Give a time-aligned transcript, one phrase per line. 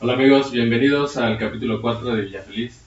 [0.00, 2.84] Hola amigos, bienvenidos al capítulo 4 de Villa Feliz.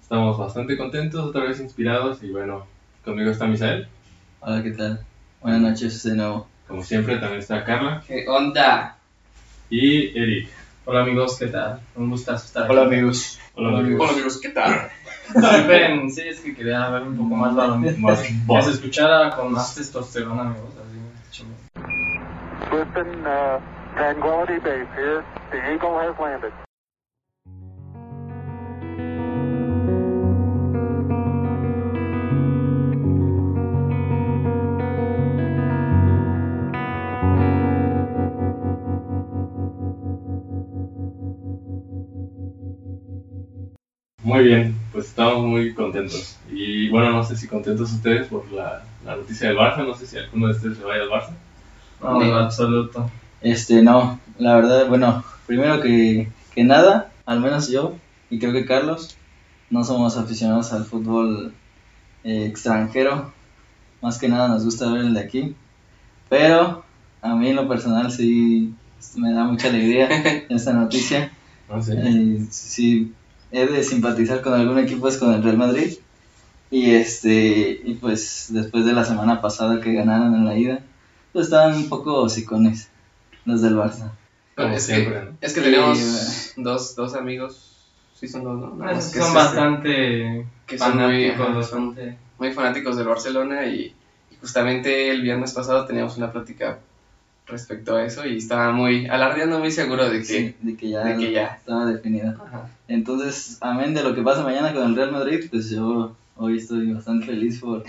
[0.00, 2.66] Estamos bastante contentos, otra vez inspirados y bueno,
[3.04, 3.88] conmigo está Misael.
[4.40, 5.00] Hola, ¿qué tal?
[5.40, 6.48] Buenas noches de nuevo.
[6.66, 8.96] Como siempre también está Carla ¿Qué onda?
[9.68, 10.48] y Eric.
[10.86, 11.80] Hola amigos, ¿qué tal?
[11.94, 12.94] Un gustazo estar Hola aquí.
[12.94, 13.38] amigos.
[13.54, 14.00] Hola amigos.
[14.02, 14.88] Hola amigos, ¿qué tal?
[15.34, 17.82] Disculpen, sí, es que quería hablar un poco más varón.
[18.00, 20.70] Más Que se escuchara con más testosterona, amigos.
[20.76, 20.98] Así,
[21.30, 21.54] chingón.
[23.94, 25.24] Tranquility Base here.
[25.52, 26.52] The Eagle has landed.
[44.24, 46.36] Muy bien, pues estamos muy contentos.
[46.50, 50.06] Y bueno, no sé si contentos ustedes por la, la noticia del Barça, no sé
[50.06, 51.34] si alguno de ustedes se vaya al Barça.
[52.00, 53.08] No, en absoluto.
[53.44, 57.94] Este, no, la verdad, bueno, primero que, que nada, al menos yo,
[58.30, 59.16] y creo que Carlos,
[59.68, 61.52] no somos aficionados al fútbol
[62.24, 63.32] eh, extranjero.
[64.00, 65.54] Más que nada nos gusta ver el de aquí.
[66.30, 66.84] Pero
[67.20, 68.74] a mí en lo personal sí
[69.16, 70.08] me da mucha alegría
[70.48, 71.30] esta noticia.
[71.68, 71.94] No sé.
[71.98, 73.12] Eh, sí,
[73.52, 75.92] he de simpatizar con algún equipo es con el Real Madrid.
[76.70, 80.80] Y este y pues después de la semana pasada que ganaron en la ida,
[81.32, 82.88] pues estaban un poco hocicones
[83.44, 84.10] los del Barça.
[84.56, 85.36] Como es, siempre, que, ¿no?
[85.40, 87.72] es que tenemos Sí, dos, dos amigos,
[88.14, 88.74] sí son dos, ¿no?
[88.76, 92.16] Nada Es que son es bastante que son muy, fanáticos, ajá, bastante.
[92.38, 93.94] muy fanáticos del Barcelona y,
[94.30, 96.78] y justamente el viernes pasado teníamos una plática
[97.46, 100.24] respecto a eso y estaba muy alardeando muy seguro de que...
[100.24, 101.56] Sí, de que ya, de que ya.
[101.58, 102.36] estaba definida.
[102.42, 102.68] Ajá.
[102.88, 106.92] Entonces, amén de lo que pasa mañana con el Real Madrid, pues yo hoy estoy
[106.92, 107.84] bastante feliz por,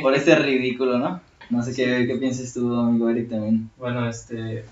[0.00, 1.20] por este ridículo, ¿no?
[1.50, 3.70] No sé qué, qué piensas tú, amigo Eric, también.
[3.76, 4.64] Bueno, este.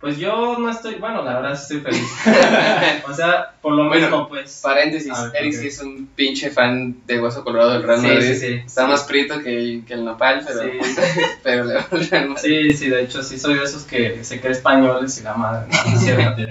[0.00, 0.96] Pues yo no estoy.
[0.96, 2.12] Bueno, la verdad sí estoy feliz.
[3.08, 4.60] o sea, por lo Bueno, mismo, pues.
[4.62, 8.34] Paréntesis, ver, Eric sí es un pinche fan de Hueso Colorado del Real Sí, Madrid.
[8.34, 8.52] sí, sí.
[8.66, 10.78] Está más prieto que, que el nopal, pero, Sí.
[11.42, 12.70] pero le va al Real Madrid.
[12.70, 15.66] Sí, sí, de hecho sí soy de esos que se cree españoles y la madre.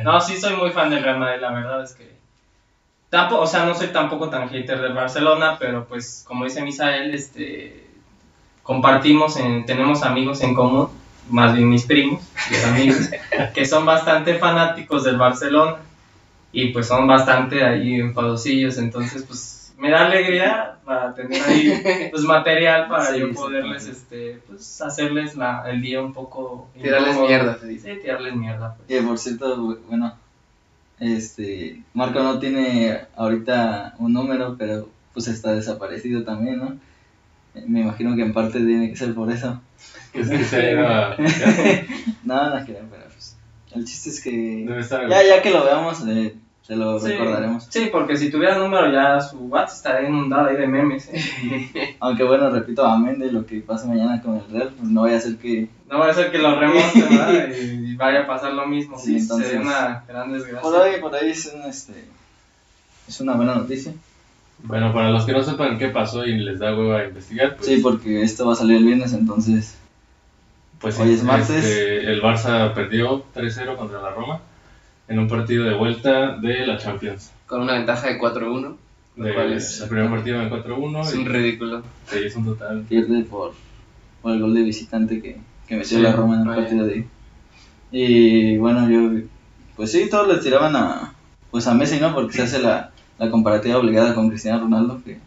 [0.03, 2.16] No, sí soy muy fan del Real Madrid, la verdad es que
[3.12, 7.14] tampoco, o sea, no soy tampoco tan hater del Barcelona, pero pues como dice Misael,
[7.14, 7.86] este
[8.64, 10.90] compartimos, en- tenemos amigos en común,
[11.30, 13.09] más bien mis primos, mis amigos,
[13.53, 15.78] que son bastante fanáticos del Barcelona
[16.52, 21.81] y pues son bastante ahí enfadosillos, entonces pues me da alegría para tener ahí
[22.12, 23.91] pues material para Sí, yo poderles sí.
[23.91, 27.28] este pues hacerles la, el día un poco Tirarles incómodo.
[27.28, 27.96] mierda, se dice.
[27.96, 28.75] Sí, tirarles mierda.
[28.75, 28.88] Pues.
[28.88, 30.14] Que por cierto, bu- bueno,
[31.00, 36.75] este, Marco no tiene ahorita un número, pero pues está desaparecido también, ¿no?
[37.68, 39.62] Me imagino que en parte tiene que ser por eso.
[40.16, 40.74] Que se
[42.24, 42.80] No, no pero
[43.14, 43.36] pues,
[43.74, 44.31] el chiste es que
[44.68, 47.68] Debe estar en- ya, ya que lo veamos, eh, se lo Sí, recordaremos.
[47.70, 51.09] Sí, porque si tuviera número ya su WhatsApp estaría inundado ahí de memes.
[51.14, 51.96] ¿eh?
[52.00, 55.18] Aunque bueno, repito, amén de lo que pase mañana con el Real, pues no vaya
[55.18, 57.50] a ser que No va a ser que lo remonte, ¿verdad?
[57.50, 57.62] Y,
[57.92, 58.97] y vaya a pasar lo mismo.
[58.97, 60.62] Sí, entonces- Sería una gran desgracia.
[60.62, 62.06] por ahí, por ahí es, un, este,
[63.08, 63.94] es una buena noticia.
[64.64, 67.68] Bueno, para los que no sepan qué pasó y les da hueva a investigar, pues,
[67.68, 69.78] Sí, porque esto va a salir el viernes, entonces
[70.80, 71.50] pues hoy sí, es martes.
[71.50, 74.41] este, el Barça perdió 3-0 contra la Roma
[75.08, 77.31] en un partido de vuelta de la Champions.
[77.47, 78.75] Con una ventaja de 4-1,
[79.18, 81.84] lo De, cual es, el primer partido en 4-1 es un y ridículo.
[82.25, 82.81] hizo un total.
[82.90, 83.53] pierde por,
[84.22, 85.38] por el gol de visitante que,
[85.68, 86.62] que metió Sí, la Roma en el vaya.
[86.64, 87.06] partido de ahí.
[87.91, 89.22] Y bueno, yo,
[89.75, 91.14] pues sí, todos le tiraban a,
[91.52, 92.14] pues a Messi, ¿no?
[92.14, 95.18] Porque se hace la, la comparativa obligada con Cristiano Ronaldo, que,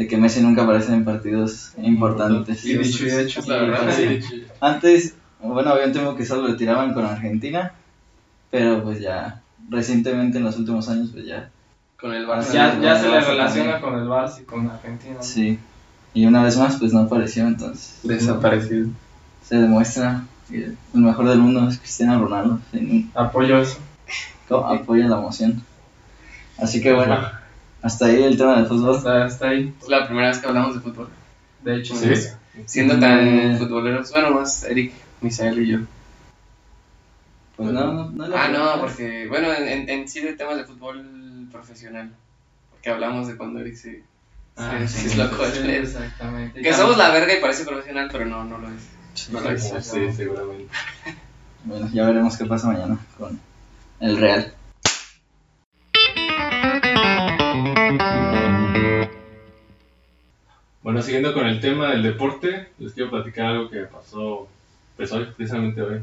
[0.00, 2.64] de que Messi nunca aparece en partidos importantes.
[2.64, 3.42] Y dicho y hecho.
[3.46, 3.92] La verdad.
[3.94, 4.46] Sí.
[4.60, 7.72] Antes, bueno, había un tiempo que solo le tiraban con Argentina,
[8.50, 11.50] pero pues ya, recientemente en los últimos años, pues ya,
[12.00, 12.50] Con el Barça.
[12.52, 13.80] Ya, ya se le relaciona también.
[13.82, 15.14] con el Barça y con Argentina.
[15.16, 15.22] ¿no?
[15.22, 15.58] sí.
[16.14, 18.00] Y una vez más, pues no apareció, entonces.
[18.02, 18.88] Desaparecido.
[19.46, 22.58] se demuestra que el mejor del mundo es Cristiano Ronaldo.
[22.72, 23.78] sin- Apoyo eso.
[24.48, 25.62] apoya la emoción.
[26.58, 27.16] Así que bueno,
[27.82, 28.96] hasta ahí el tema del fútbol.
[28.96, 29.74] Hasta, hasta ahí.
[29.80, 31.08] Es la primera vez que hablamos de fútbol.
[31.64, 32.08] De hecho, Sí.
[32.66, 33.00] Siendo Mm.
[33.00, 35.78] tan futboleros, bueno, más Eric, Misael y yo.
[37.56, 40.64] Pues no, no, no Ah, no, porque, bueno, en, en, en sí de temas de
[40.64, 42.10] fútbol profesional.
[42.70, 44.02] Porque hablamos de cuando Eric se,
[44.56, 46.60] Ah, se, sí, se loco sí, de exactamente.
[46.62, 49.28] Que somos la verga y parece profesional, pero no, no lo es.
[49.30, 49.62] No lo es.
[49.84, 50.68] Sí, seguramente.
[51.64, 53.38] Bueno, ya veremos qué pasa mañana con
[54.00, 54.52] el Real.
[60.90, 64.48] Bueno, siguiendo con el tema del deporte, les quiero platicar algo que pasó
[64.96, 66.00] pues hoy, precisamente hoy.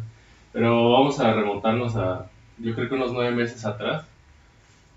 [0.54, 4.06] Pero vamos a remontarnos a yo creo que unos nueve meses atrás.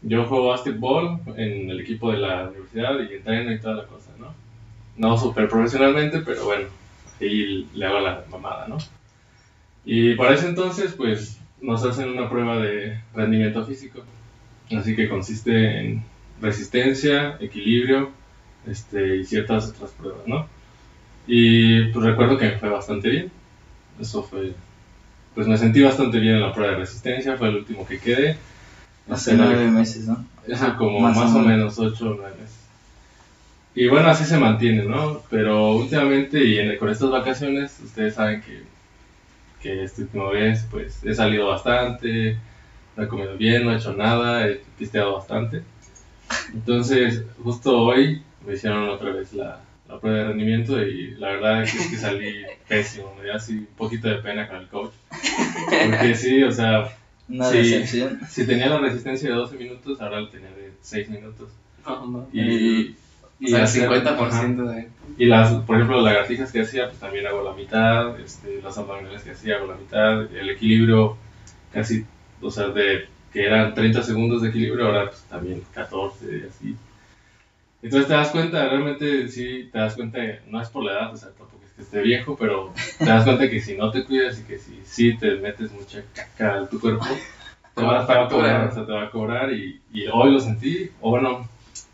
[0.03, 4.13] Yo juego básquetbol en el equipo de la universidad y entreno y toda la cosa,
[4.21, 4.33] ¿no?
[4.97, 6.69] No súper profesionalmente, pero bueno,
[7.21, 8.79] ahí le hago la mamada, ¿no?
[9.85, 14.05] Y para ese entonces, pues, nos hacen una prueba de rendimiento físico.
[14.71, 16.05] Así que consiste en
[16.41, 18.20] resistencia, equilibrio
[18.67, 20.47] este, y ciertas otras pruebas, ¿no?
[21.27, 23.33] Y pues recuerdo que me fue bastante bien.
[24.01, 24.55] Eso fue.
[25.35, 28.37] Pues me sentí bastante bien en la prueba de resistencia, fue el último que quedé.
[29.11, 30.25] Hace Este, la- nueve meses, ¿no?
[30.47, 32.59] Eso como Más más, o menos 8 o 9 meses.
[33.75, 35.23] Y bueno, así se mantiene, ¿no?
[35.31, 38.65] Pero últimamente y en, con estas vacaciones, ustedes saben que,
[39.63, 42.39] que esta última vez, pues he salido bastante,
[42.97, 45.65] no he comido bien, no he hecho nada, he pisteado bastante.
[46.55, 51.63] Entonces, justo hoy me hicieron otra vez la, la prueba de rendimiento y la verdad
[51.63, 54.93] es que salí pésimo, me dio así un poquito de pena con el coach.
[55.85, 56.89] Porque sí, o sea,
[57.29, 58.21] decepción.
[58.29, 61.49] si tenía la resistencia de 12 minutos, ahora la tenía de 6 minutos.
[61.87, 62.29] No, no.
[62.33, 62.95] Y,
[63.43, 64.89] O sea, el hacer- 50% de...
[65.17, 68.19] Y las, por ejemplo, las lagartijas que hacía, pues también hago la mitad.
[68.21, 70.23] Este, las abdominales que hacía, hago la mitad.
[70.35, 71.17] El equilibrio,
[71.73, 72.05] casi,
[72.41, 76.77] o sea, de que eran 30 segundos de equilibrio, ahora pues también 14 y así.
[77.83, 80.19] Entonces te das cuenta, realmente sí, te das cuenta,
[80.49, 83.25] no es por la edad, o sea, tampoco es que esté viejo, pero te das
[83.25, 86.69] cuenta que si no te cuidas y que si sí te metes mucha caca a
[86.69, 87.07] tu cuerpo,
[87.75, 90.91] te va, a cobrar, o sea, te va a cobrar y, y hoy lo sentí,
[91.01, 91.49] o bueno,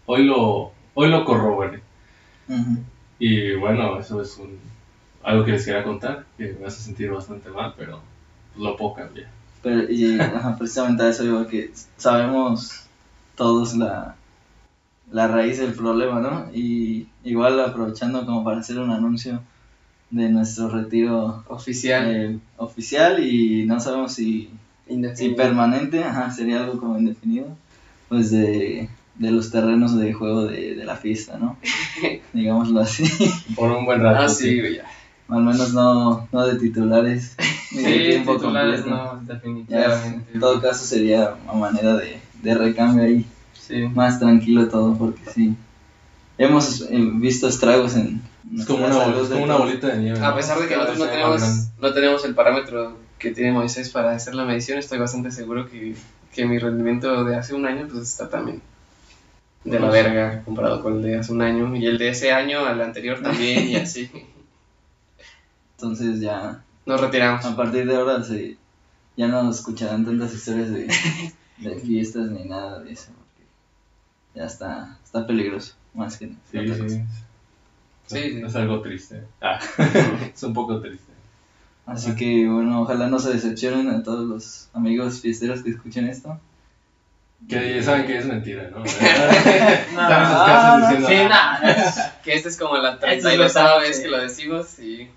[0.07, 1.81] hoy lo, hoy lo corroboré.
[3.19, 4.59] Y bueno, eso es un,
[5.23, 8.01] algo que les quería contar, que me hace sentir bastante mal, pero
[8.53, 9.29] pues, lo puedo cambiar.
[9.63, 12.87] Pero, y ajá, precisamente a eso digo que sabemos
[13.37, 14.17] todos la,
[15.13, 16.47] la raíz del problema, ¿no?
[16.55, 19.41] Y igual aprovechando como para hacer un anuncio
[20.11, 22.05] de nuestro retiro Oficial.
[22.15, 24.51] eh, oficial y no sabemos si,
[25.15, 27.49] si permanente, ajá, sería algo como indefinido,
[28.09, 31.57] pues de, de los terrenos de juego de, de la fiesta, ¿no?
[32.33, 33.05] Digámoslo así.
[33.55, 34.23] Por un buen rato.
[34.25, 34.85] Ah, sí, güey, ya.
[35.29, 37.35] Al menos no, no de titulares.
[37.73, 39.15] ni de Sí, tiempo titulares completo.
[39.15, 40.33] no, Ya, definitivamente.
[40.35, 43.27] en todo caso sería a manera de, de recambio ahí,
[43.67, 43.89] Sí.
[43.95, 45.55] más tranquilo todo, porque sí.
[46.39, 48.21] Hemos eh, visto estragos en
[48.55, 50.21] Es como una, bol- es como una bolita de nieve.
[50.21, 50.37] A ¿no?
[50.37, 51.43] pesar de que nosotros no tenemos,
[51.81, 55.95] no tenemos el parámetro que tiene Moisés para hacer la medición, estoy bastante seguro que,
[56.35, 58.61] que mi rendimiento de hace un año pues está también
[59.65, 62.65] de la verga comparado con el de hace un año y el de ese año
[62.67, 64.11] al anterior también y así.
[65.77, 67.45] Entonces ya, Nos retiramos.
[67.45, 68.57] a partir de ahora se,
[69.17, 70.87] ya no escucharán tantas historias de,
[71.59, 73.11] de fiestas ni nada de eso,
[74.37, 76.89] ya está, está peligroso, más que Sí, otra cosa.
[76.89, 77.03] sí.
[78.07, 78.43] Sí, sí.
[78.47, 79.25] Es algo triste.
[79.41, 79.59] Ah,
[80.35, 81.13] es un poco triste.
[81.87, 86.39] Así que bueno, ojalá no se decepcionen a todos los amigos fiesteros que escuchen esto.
[87.49, 88.79] Que ya saben que es mentira, ¿no?
[88.79, 92.37] No, Están en sus ah, casas no, diciendo, sí, "Ah, Que nada.
[92.37, 94.03] esta es como la Esto es 32 verdad, vez sí.
[94.03, 95.11] que lo decimos y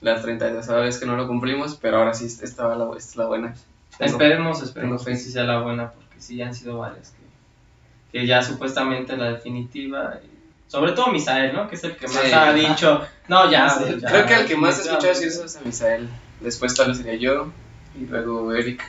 [0.00, 3.16] la 32 vez que no lo cumplimos, pero ahora sí esta va la, esta es
[3.16, 3.54] la buena.
[3.98, 7.23] Tengo- Esperemos, esperemos que sí sea la buena, porque sí han sido varias que,
[8.14, 10.20] que ya supuestamente la definitiva.
[10.24, 11.68] y- sobre todo Misael, ¿no?
[11.68, 12.32] Que es el que más Sí.
[12.32, 13.04] ha dicho.
[13.28, 13.68] No, ya.
[13.68, 16.08] Sí, ya, Creo que el que más he escuchado decir eso es a Misael.
[16.40, 17.50] Después tal vez sería yo
[18.00, 18.88] y luego Eric.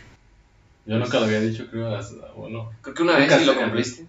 [0.85, 4.05] Yo nunca lo había dicho, creo, hasta- bueno, Creo que una vez sí lo cumpliste.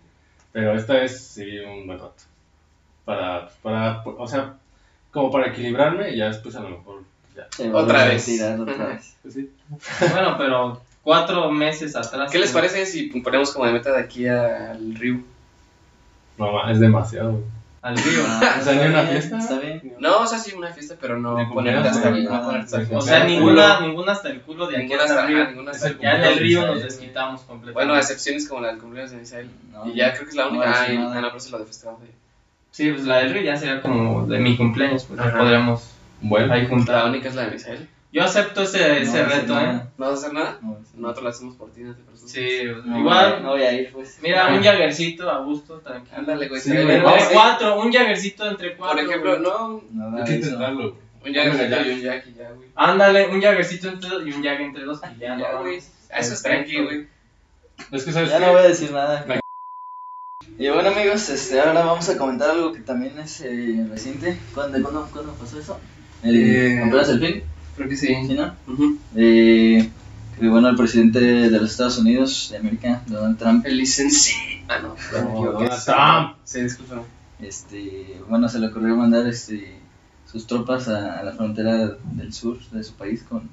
[0.53, 2.23] pero esta vez sí un buen rato.
[3.07, 4.55] Para, para, o sea,
[5.11, 7.03] como para equilibrarme y ya después a lo mejor,
[7.35, 7.47] ya.
[7.73, 9.17] Otra tirar vez.
[9.23, 9.51] Pues sí.
[10.13, 12.33] Bueno, pero cuatro meses atrás.
[12.33, 15.21] ¿Qué les parece si ponemos como de meta de aquí al río?
[16.37, 17.45] No, es demasiado.
[17.81, 18.23] Al río.
[18.27, 19.39] Ah, O sea, ni una bien, fiesta.
[19.39, 19.95] Está bien.
[20.01, 23.23] No, o sea, sí, una fiesta, pero no ponerte hasta no el O O sea,
[23.23, 25.49] ninguna, ninguna hasta el culo de aquí Ninguna hasta hasta el río.
[25.49, 27.73] ninguna hasta el Ya en el río nos desquitamos completamente.
[27.75, 29.51] Bueno, a excepciones como la del cumpleaños de Misael.
[29.71, 30.65] No, y ya creo que es la única.
[30.83, 31.67] ah, y, ah, pero se lo de.
[32.73, 35.39] Sí, pues la del río ya sería como de mi cumpleaños, pues ya Ajá.
[35.39, 35.89] podríamos
[36.21, 37.09] Bueno, ahí La juntar.
[37.09, 37.89] única es la de Misael.
[38.17, 39.67] Yo acepto ese, ese No, reto, ¿eh?
[39.67, 39.73] no.
[39.99, 40.59] ¿No vas a hacer nada?
[40.63, 40.79] No.
[40.95, 42.31] Nosotros lo hacemos por ti, no te preocupes.
[42.33, 43.43] Sí, No, igual.
[43.43, 44.19] No voy a ir, pues.
[44.23, 46.17] Mira, un Jaggercito a gusto, tranquilo.
[46.17, 46.61] Ándale, güey.
[46.61, 48.97] Sí, Entre cuatro, un Jaggercito entre cuatro.
[48.97, 49.43] Por ejemplo, güey.
[49.43, 49.83] no.
[49.93, 50.79] Nada hay que intentarlo.
[50.93, 51.07] güey.
[51.27, 52.69] Un Hombre, y un Jack y ya, güey.
[52.75, 55.77] Ándale, un Jaggercito entre dos y un Jag entre dos y ya, Ya, no, güey.
[55.77, 56.49] Eso es Perfecto.
[56.49, 57.07] tranqui, güey.
[57.93, 58.47] Es que sabes Ya qué?
[58.47, 59.27] no voy a decir nada.
[60.59, 64.39] Y bueno amigos, este, ahora vamos a comentar algo que también es eh, reciente.
[64.55, 65.79] ¿Cuándo, cuándo, cuándo pasó eso?
[66.23, 67.43] El, Eh, ¿Apenas el fin?
[67.77, 68.09] Creo que sí.
[68.27, 68.55] ¿Sí, no?
[68.67, 68.99] Ujú.
[69.15, 69.91] Eh,
[70.39, 74.41] que bueno, el presidente de los Estados Unidos de América, Donald Trump, El licenciado.
[74.69, 74.95] Ah, no.
[75.53, 76.37] Donald Trump.
[76.45, 77.03] Sí, discúlpame.
[77.41, 79.79] este, bueno, se le ocurrió mandar este,
[80.31, 83.49] sus tropas a, a la frontera del sur de su país con,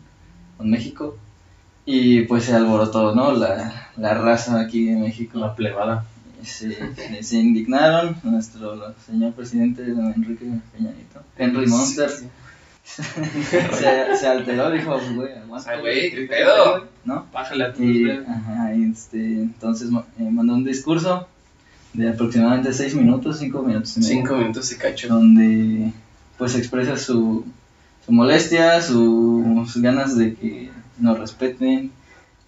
[0.57, 1.17] con México.
[1.85, 3.33] Y pues se alborotó, ¿no?
[3.33, 5.37] La, la raza aquí en México.
[5.39, 6.05] La plebada.
[6.43, 8.17] Se, se- se indignaron.
[8.23, 12.25] Nuestro señor presidente, don Enrique Peña Nieto, Henry Monster, Sí,
[12.83, 16.87] se, se alteró, dijo, güey, aguanta, Ay, güey, qué pedo.
[17.05, 17.25] ¿no?
[17.31, 21.27] Bájale a tu Y, ajá, y, este, entonces eh, mandó un discurso
[21.93, 25.07] de aproximadamente 6 minutos, 5 minutos y medio, Cinco minutos se cachó.
[25.09, 25.91] donde
[26.37, 27.45] pues expresa su,
[28.05, 31.91] su molestia, su, sus ganas de que nos respeten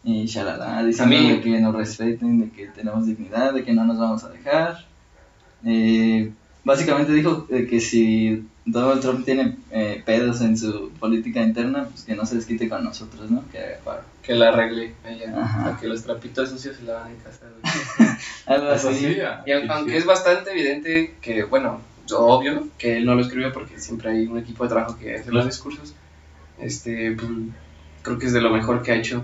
[0.04, 3.98] y shalala, diciendo de que nos respeten, de que tenemos dignidad, de que no nos
[3.98, 4.86] vamos a dejar.
[5.64, 6.32] Eh,
[6.64, 12.04] básicamente dijo de que si Donald Trump tiene eh, pedos en su política interna, pues
[12.04, 13.44] que no se desquite con nosotros, ¿no?
[13.52, 14.02] Que haga paro.
[14.24, 15.40] Que la arregle ella.
[15.40, 15.64] Ajá.
[15.64, 18.10] Para que los trapitos sucios se lavan en casa, güey.
[18.48, 18.88] Algo así.
[18.88, 19.98] así, ah, Y aunque sí.
[19.98, 21.80] es bastante evidente que, bueno,
[22.12, 25.32] obvio que él no lo escribió porque siempre hay un equipo de trabajo que hace
[25.32, 25.94] los discursos,
[26.60, 27.30] este, pues,
[28.02, 29.24] creo que es de lo mejor que ha hecho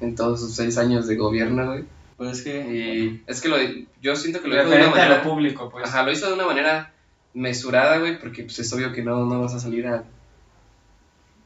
[0.00, 1.84] en todos sus seis años de gobierno, güey.
[2.16, 3.56] Pues es que Y es que lo,
[4.00, 5.16] yo siento que lo hizo de una a manera...
[5.18, 5.84] lo público, pues.
[5.84, 6.92] Ajá, lo hizo de una manera
[7.34, 10.04] mesurada, güey, porque pues es obvio que no, no vas a salir a,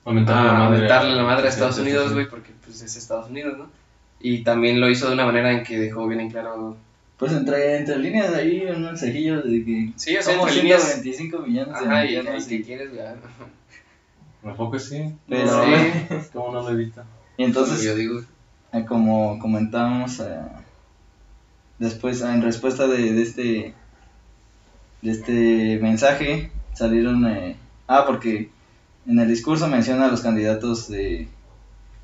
[0.04, 0.80] Aumentarle a la madre.
[0.82, 2.14] meterle la madre a Estados sí, Unidos, sí.
[2.14, 3.68] güey, porque pues es Estados Unidos, ¿no?
[4.20, 6.76] Y también lo hizo de una manera en que dejó bien en claro...
[7.18, 10.82] Pues entre, entre líneas ahí un mensajillo de que Sí, o sea, somos entre líneas...
[10.82, 13.00] 125 millones de Ajá, y y, que quieres, güey.
[14.44, 15.12] ¿A poco sí?
[15.28, 15.70] Pero- Sí.
[16.32, 17.04] ¿Cómo no lo evita?
[17.38, 18.20] y entonces yo digo,
[18.72, 20.40] eh, como comentábamos eh,
[21.78, 23.74] después en respuesta de, de este
[25.06, 27.56] de este mensaje salieron eh,
[27.88, 28.50] ah porque
[29.06, 31.28] en el discurso menciona a los candidatos de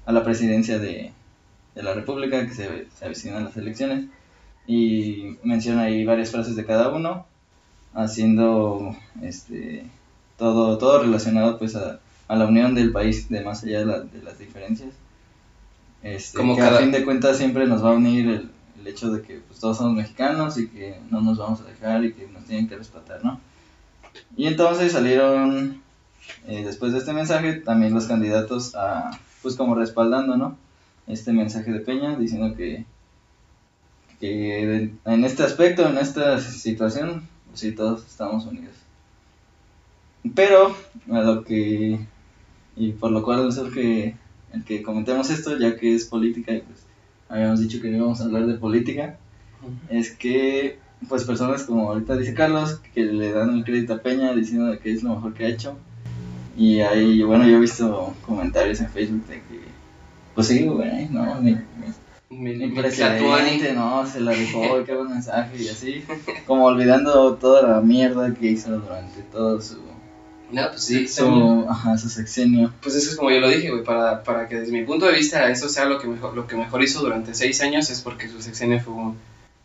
[0.06, 1.12] a la presidencia de,
[1.75, 4.06] de la república que se, se avecinan las elecciones
[4.66, 7.26] y menciona ahí varias frases de cada uno
[7.94, 9.85] haciendo este
[10.38, 14.00] todo todo relacionado pues a, a la unión del país de más allá de, la-
[14.00, 14.90] de las diferencias.
[16.02, 18.50] Este, Como que cada- a fin de cuentas siempre nos va a unir el,
[18.83, 22.05] el hecho de que pues, todos somos mexicanos y que no nos vamos a dejar
[22.05, 23.41] y que nos tienen que respetar, ¿no?
[24.37, 25.83] Y entonces salieron,
[26.47, 29.11] eh, después de este mensaje, también los candidatos a,
[29.41, 30.57] pues como respaldando, ¿no?
[31.07, 32.85] Este mensaje de Peña, diciendo que,
[34.21, 38.75] que en este aspecto, en esta situación, pues sí, todos estamos unidos.
[40.35, 40.77] Pero,
[41.11, 42.01] a lo que,
[42.77, 44.17] y por lo cual surge
[44.53, 46.82] el que comentemos esto, ya que es política y pues
[47.33, 49.17] habíamos dicho que no íbamos a hablar de política,
[49.89, 54.33] es que pues personas como ahorita dice Carlos, que le dan el crédito a Peña
[54.35, 55.77] diciendo que es lo mejor que ha hecho.
[56.57, 59.61] Y ahí, bueno, yo he visto comentarios en Facebook de que,
[60.35, 61.53] pues sí, güey, no, mi,
[62.31, 62.69] mi- mi,
[63.19, 64.47] presidente, no, se la y
[64.87, 66.05] qué buen mensaje, y así,
[66.47, 69.79] como olvidando toda la mierda que hizo durante todo su,
[70.52, 72.73] No, pues sí, su, ajá, su sexenio.
[72.82, 75.12] Pues eso es como yo lo dije, güey, para, para que desde mi punto de
[75.14, 78.28] vista eso sea lo que mejor, lo que mejor hizo durante seis años es porque
[78.28, 79.16] su sexenio fue un-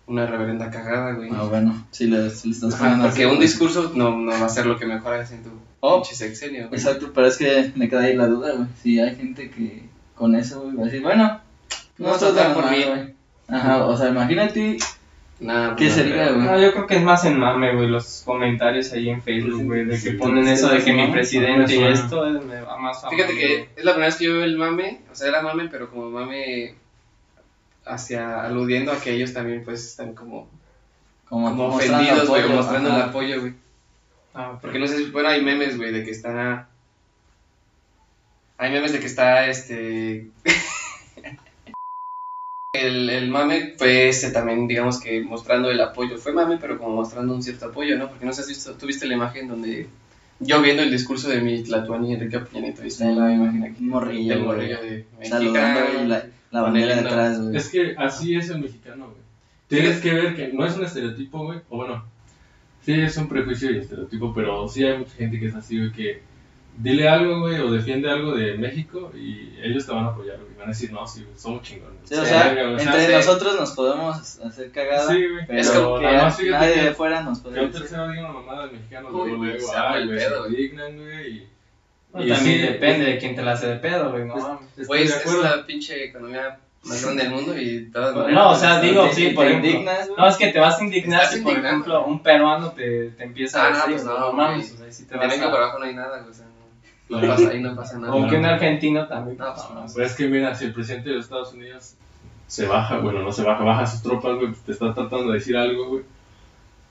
[0.08, 1.30] una reverenda cagada, güey.
[1.34, 4.50] Ah, bueno, si le, le estás poniendo porque así, un discurso no, no va a
[4.50, 5.50] ser lo que mejor hagas en tu
[5.82, 6.02] Oh.
[6.02, 6.80] pinche sexenio, güey.
[6.80, 8.68] Exacto, pero es que me queda ahí la duda, güey.
[8.82, 9.84] Si hay gente que
[10.16, 11.42] con eso, güey, va a decir, bueno,
[11.98, 12.84] no Vamos está tan por mal, mí.
[12.86, 13.14] güey.
[13.50, 14.78] Ajá, o sea, imagínate,
[15.40, 16.36] Nah, ¿Qué pues, no sería, creo.
[16.36, 16.46] güey?
[16.48, 19.86] No, yo creo que es más en mame, güey, los comentarios ahí en Facebook, güey,
[19.86, 21.12] de que Sí, ponen sí, eso de que mi ¿no?
[21.12, 21.94] presidente y Ajá.
[21.94, 23.70] esto eh, me va más a Fíjate mame, que güey.
[23.76, 26.10] es la primera vez que yo veo el mame, o sea, era mame, pero como
[26.10, 26.74] mame
[27.86, 30.50] hacia aludiendo a que ellos también pues están como,
[31.30, 33.54] como, ofendidos, güey, mostrando el apoyo, güey.
[34.34, 34.58] Ah.
[34.62, 36.68] Porque no sé si, bueno, hay memes, güey, de que está...
[38.58, 40.28] Hay memes de que está, este...
[42.86, 46.18] el, el mame fue ese también, digamos que mostrando el apoyo.
[46.18, 48.10] Fue mame, pero como mostrando un cierto apoyo, ¿no?
[48.10, 49.88] Porque no sé si tú viste la imagen donde...
[50.40, 53.84] Yo viendo el discurso de mi Tlatuani Enrique Peña Nieto, ahí está la imagen aquí.
[53.84, 57.04] Morrillo, del morrillo de Saludando la, la bandera himno.
[57.10, 57.58] detrás, güey.
[57.58, 59.18] Es que así es el mexicano, güey.
[59.68, 61.60] Tienes que ver que no es un estereotipo, güey.
[61.70, 62.06] O bueno,
[62.86, 65.92] sí es un prejuicio y estereotipo, pero sí hay mucha gente que es así, güey,
[65.92, 66.22] que
[66.78, 70.54] dile algo, güey, o defiende algo de México y ellos te van a apoyar, güey.
[70.58, 71.98] Van a decir, no, sí, güey, somos chingones.
[72.04, 72.74] Sí, o Sí, sea, güey.
[72.82, 73.12] entre sí.
[73.12, 75.46] nosotros nos podemos hacer cagada, Sí, güey.
[75.48, 77.68] pero Es como que nada más fíjate nadie que- de fuera nos Que puede un
[77.68, 77.82] decir.
[77.82, 80.50] tercero diga una mamada de mexicano, Uy, luego, güey, luego, ay, güey, se güey.
[80.50, 81.48] indignan, güey, y...
[82.14, 85.04] No, y también sí, depende de quién te la hace de pedo, güey, no Güey,
[85.04, 88.80] es, es la pinche economía más grande del mundo y todas No, maneras, o sea,
[88.80, 89.70] digo, sí, te por ejemplo.
[89.70, 90.18] indignas, güey.
[90.18, 93.62] No, es que te vas a indignar si, por ejemplo, un peruano te, te empieza
[93.62, 95.50] Ah, a no, decir, pues no, no, mames, o sea, si te De vas México
[95.52, 95.64] para a...
[95.66, 96.46] abajo no hay nada, güey, o sea,
[97.10, 98.14] no, pasa, ahí no pasa nada.
[98.14, 99.38] O que un argentino también.
[99.38, 99.82] No, pues, no.
[99.94, 101.96] Pues es que mira, si el presidente de los Estados Unidos
[102.48, 105.56] se baja, bueno, no se baja, baja sus tropas, güey, te está tratando de decir
[105.58, 106.04] algo, güey,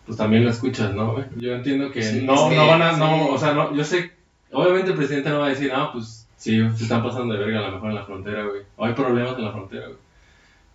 [0.06, 1.25] pues también lo escuchas, ¿no, güey?
[1.37, 3.00] Yo entiendo que Sí, no, que- no van a, sí.
[3.00, 4.12] no, o sea, no, yo sé,
[4.52, 7.61] obviamente el presidente no va a decir, ah, pues Sí, se están pasando de verga
[7.61, 8.61] a lo mejor en la frontera, güey.
[8.76, 9.99] O hay problemas en la frontera, güey.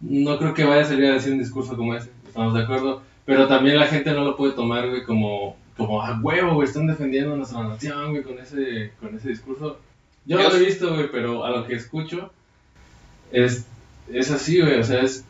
[0.02, 3.04] No creo que vaya a salir a decir un discurso como ese, estamos de acuerdo.
[3.26, 6.88] Pero también la gente no lo puede tomar, güey, como, como a huevo, güey, están
[6.88, 9.78] defendiendo nuestra nación, güey, con ese, con ese discurso.
[10.26, 12.32] Yo no Yo- lo he visto, güey, pero a lo que escucho
[13.32, 13.66] es,
[14.12, 15.26] es así, güey, o sea, es,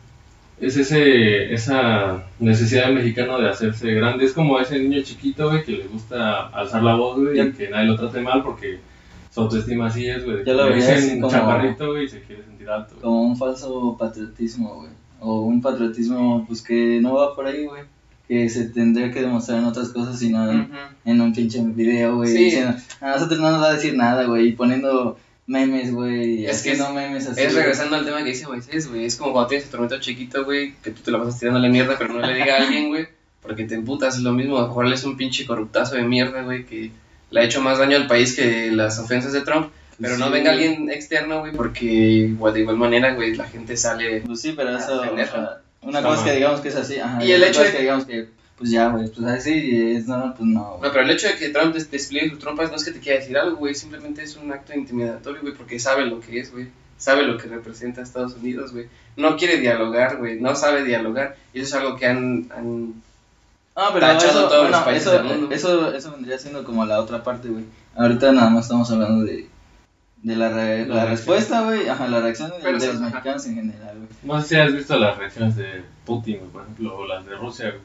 [0.60, 4.24] es ese, esa necesidad del mexicano de hacerse grande.
[4.24, 7.68] Es como ese niño chiquito, güey, que le gusta alzar la voz, güey, y que
[7.70, 8.78] nadie lo trate mal porque
[9.32, 10.44] su autoestima así es, güey.
[10.44, 12.94] Ya lo veía así como- chaparrito, güey, y se quiere sentir alto.
[13.00, 14.90] Como un falso patriotismo, güey.
[15.20, 17.82] O un patriotismo, pues que no va por ahí, güey.
[18.28, 20.72] Que se tendría que demostrar en otras cosas y no en, Ujú.
[21.04, 22.30] en un pinche video, güey.
[22.30, 22.44] Sí.
[22.44, 24.48] Diciendo, a nosotros no nos va a decir nada, güey.
[24.48, 26.46] Y poniendo memes, güey.
[26.46, 27.40] Es que haciendo memes así.
[27.42, 29.04] Es regresando al tema que dice Moisés, güey.
[29.04, 31.68] Es como cuando tienes a tu hermanito chiquito, güey, que tú te la pasas tirándole
[31.68, 33.08] mierda, pero no le diga a alguien, güey,
[33.42, 34.16] porque te emputas.
[34.16, 34.56] Es lo mismo.
[34.58, 36.90] A lo mejor él es un pinche corruptazo de mierda, güey, que
[37.30, 39.68] le ha hecho más daño al país que las ofensas de Trump.
[40.00, 40.66] Pero no Sí, venga güey.
[40.66, 44.22] alguien externo, güey, porque igual, de igual manera, güey, la gente sale.
[44.22, 45.00] Pues sí, pero eso.
[45.00, 45.28] defender.
[45.28, 46.98] o sea, una cosa es que digamos que es así.
[46.98, 49.08] Ajá, Y el hecho de- es que digamos que, pues ya, güey.
[49.08, 52.30] Pues así es, no, pues no, No, pero el hecho de que Trump des- despliegue
[52.30, 53.74] sus trompas no es que te quiera decir algo, güey.
[53.74, 56.68] Simplemente es un acto intimidatorio, güey, porque sabe lo que es, güey.
[56.98, 58.86] Sabe lo que representa a Estados Unidos, güey.
[59.16, 60.40] No quiere dialogar, güey.
[60.40, 61.36] No sabe dialogar.
[61.52, 62.48] Y eso es algo que han.
[62.56, 62.94] han
[63.74, 65.54] Ah, pero Tachado eso, todos los bueno, países eso, del mundo.
[65.54, 67.64] eso, eso vendría siendo como la otra parte, güey.
[67.96, 69.48] Ahorita nada más estamos hablando de,
[70.22, 71.88] de la, re- La respuesta, güey.
[71.88, 73.10] Ajá, la reacción de, Pero de sí, los ajá.
[73.10, 74.08] mexicanos en general, güey.
[74.22, 77.34] No sé si has visto las reacciones de Putin, güey, por ejemplo, o las de
[77.36, 77.80] Rusia, güey.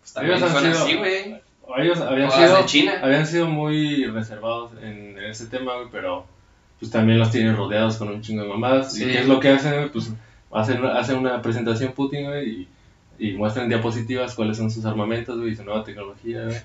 [0.00, 1.42] pues, también Ellos han son sido- así, güey.
[1.78, 2.92] Ellos habían O sido, de China.
[3.02, 6.26] habían sido muy reservados en, en ese tema, güey, pero
[6.78, 8.92] pues también los tienen rodeados con un chingo de mamadas.
[8.92, 9.04] Sí.
[9.04, 9.88] ¿Y qué es lo que hacen, güey?
[9.90, 10.12] Pues
[10.52, 12.68] hacen, hacen una presentación Putin, güey, y,
[13.18, 16.58] y muestran diapositivas cuáles son sus armamentos, güey, y su nueva tecnología, güey,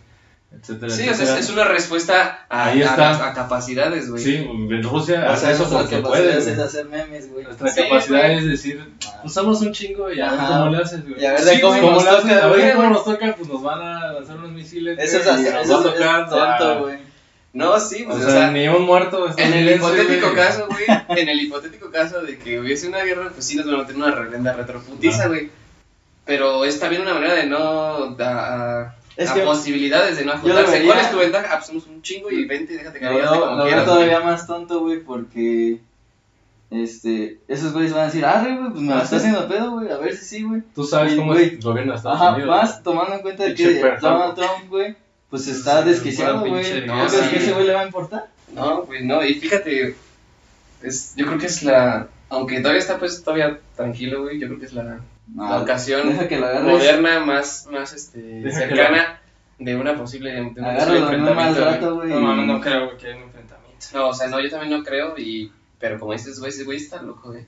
[0.52, 1.54] etcétera, Sí, o sea, es, etcétera.
[1.54, 3.12] una respuesta a, Ahí a está.
[3.12, 4.24] las- a capacidades, güey.
[4.24, 6.68] Sí, en Rusia O hace sea, eso nuestra porque capacidad puede, es güey.
[6.68, 7.44] hacer memes, güey.
[7.46, 8.38] Nuestra Sí, capacidad güey.
[8.38, 9.20] es decir, Ah.
[9.22, 11.22] pues somos un chingo y a ver cómo le haces, güey.
[11.22, 12.22] Y a ver Sí, cómo ¿Cómo nos haces?
[12.24, 14.98] toca, A ver cómo nos toca, pues nos van a lanzar unos misiles.
[15.00, 15.94] Eso es, nos eso va a
[16.24, 17.10] es- tonto, ah, güey.
[17.52, 19.28] No, sí, O pues, sea, o sea, ni un muerto.
[19.36, 20.36] en el hipotético güey.
[20.36, 20.84] caso, güey,
[21.20, 23.96] en el hipotético caso de que hubiese una guerra, pues sí nos van a meter
[23.96, 25.50] una reverenda retroputiza, güey.
[26.26, 30.72] Pero es también una manera de no da, Es a que posibilidades de no ajustarse.
[30.72, 31.48] vería- ¿Cuál es tu ventaja?
[31.52, 33.86] Ah, pues somos un chingo y vente y déjate caer veo, como lo veo quieras.
[33.86, 35.80] todavía más tonto, güey, porque
[36.72, 39.92] este, esos güeyes van a decir, arre, güey, pues me la está haciendo pedo, güey,
[39.92, 40.62] a ver si sí, güey.
[40.76, 41.46] Tú sabes Sí, cómo güey.
[41.46, 42.50] es el gobierno de Estados Ajá, Unidos.
[42.50, 44.96] más tomando en cuenta de que Donald Trump, güey,
[45.30, 46.54] pues está Sí, desquiciado, güey.
[46.54, 47.36] pinche ¿No crees que sí.
[47.44, 48.28] ese güey le va a importar?
[48.54, 49.96] No, güey, no, y fíjate,
[50.84, 54.60] es, yo creo que es la, aunque todavía está pues todavía tranquilo, güey, yo creo
[54.60, 55.00] que es la
[55.34, 56.68] No, ocasión deja que lo agarres.
[56.68, 59.22] moderna más, más este, cercana
[59.60, 61.56] de una posible, de un posible enfrentamiento, güey.
[61.56, 62.10] rato, güey.
[62.10, 63.86] No mames, no creo que haya un enfrentamiento.
[63.94, 66.78] No, o sea, no, yo también no creo, y, pero como dices, güey, ese güey
[66.78, 67.46] está loco, güey.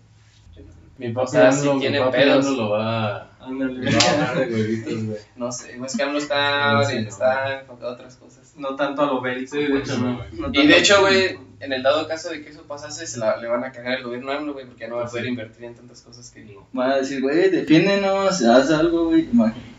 [0.98, 2.46] Mi papi O sea, sí mi tiene pedos.
[2.46, 5.18] AMLO lo va, a de huevitos, güey.
[5.36, 6.82] No sé, güey, es que AMLO está, no.
[6.82, 8.54] está enfocado a otras cosas.
[8.56, 9.56] No tanto a lo bélico.
[9.56, 10.28] Sí, de hecho, no, güey.
[10.34, 13.38] no Y de hecho, güey, en el dado caso de que eso pasase, se la,
[13.38, 15.24] le van a cagar el gobierno a AMLO, güey, porque ya no va a poder
[15.26, 15.30] Sí.
[15.30, 16.68] invertir en tantas cosas que No.
[16.74, 19.28] Van a decir, güey, defiéndenos, haz algo, güey.
[19.32, 19.72] Imagínate.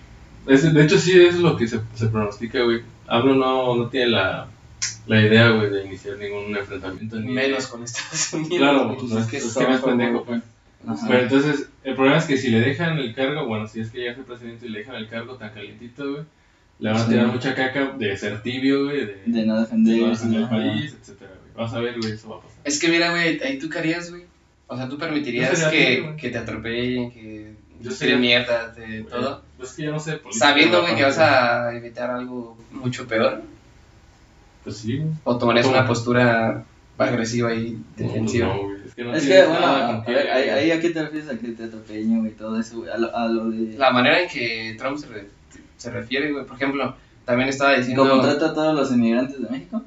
[0.47, 2.83] Es- de hecho, sí, eso es lo que se, se pronostica, güey.
[3.07, 4.49] AMLO no, no tiene la,
[5.07, 7.17] la idea, güey, de iniciar ningún enfrentamiento.
[7.21, 8.59] Ni menos con Estados Unidos.
[8.59, 8.99] Claro, güey.
[8.99, 10.43] pues, es que, es que no es pendejo, pues.
[10.87, 11.07] Ajá.
[11.09, 14.05] Pero entonces, el problema es que si le dejan el cargo, bueno, si es que
[14.05, 16.25] ya fue presidente y le dejan el cargo tan calientito, güey,
[16.81, 17.11] le van a Sí.
[17.11, 20.01] tirar mucha caca de ser tibio, güey, de, De no de defender.
[20.01, 21.42] no defender el país, etcétera, güey.
[21.57, 22.59] Vas a ver, güey, eso va a pasar.
[22.65, 24.25] Es que mira, güey, ahí tú qué harías, güey.
[24.67, 29.43] O sea, tú permitirías que, que te atropellen, que Yo te sería- mierda, de todo.
[29.63, 30.13] Es que yo no sé.
[30.17, 33.43] política, Sabiendo, güey, que vas a evitar algo mucho peor.
[34.65, 35.11] Pues sí, güey.
[35.25, 35.77] O tomarías ¿Cómo?
[35.79, 36.65] una postura
[36.99, 38.47] agresiva y No, pues defensiva.
[38.49, 38.77] no, güey.
[38.87, 41.65] Es que no Es que, bueno, a ahí a qué te refieres a que te
[41.65, 42.91] atropellen, güey, todo eso, güey.
[42.91, 43.77] A lo, a lo de.
[43.77, 45.29] La manera en que Trump se, re-
[45.77, 46.45] se refiere, güey.
[46.47, 48.09] Por ejemplo, también estaba diciendo.
[48.09, 49.83] ¿Cómo trata a todos los inmigrantes de México?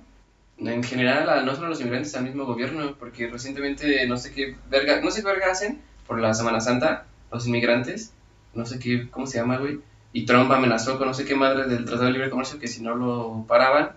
[0.57, 4.31] En general, a- no solo a los inmigrantes, al mismo gobierno, porque recientemente no sé
[4.31, 8.13] qué verga, no sé qué verga hacen por la Semana Santa, los inmigrantes,
[8.53, 9.79] no sé qué, ¿cómo se llama, güey?
[10.13, 12.81] Y Trump amenazó con no sé qué madre del Tratado de Libre Comercio que si
[12.81, 13.91] no lo paraban,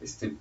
[0.00, 0.34] este,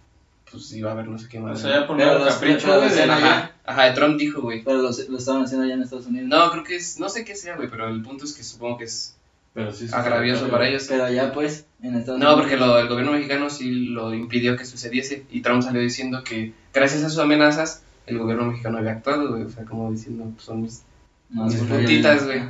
[0.49, 1.57] pues iba a haber no sé qué O madre.
[1.59, 4.63] sea, ya por Pero los- de la- ajá, ajá, Trump dijo, güey.
[4.63, 6.29] Pero lo, lo estaban haciendo allá en Estados Unidos.
[6.29, 8.77] No, creo que es, no sé qué sea, güey, pero el punto es que supongo
[8.77, 9.17] que es
[9.53, 10.85] Pero sí, sí, agravioso sí, para ellos.
[10.89, 12.41] Pero allá, pues, en Estados No, Unidos.
[12.41, 16.53] porque lo, el gobierno mexicano sí lo impidió que sucediese y Trump salió diciendo que
[16.73, 20.43] gracias a sus amenazas el gobierno mexicano había actuado, güey, o sea, como diciendo, pues
[20.45, 20.83] son mis...
[21.29, 22.41] No, mis sí, puntitas, güey.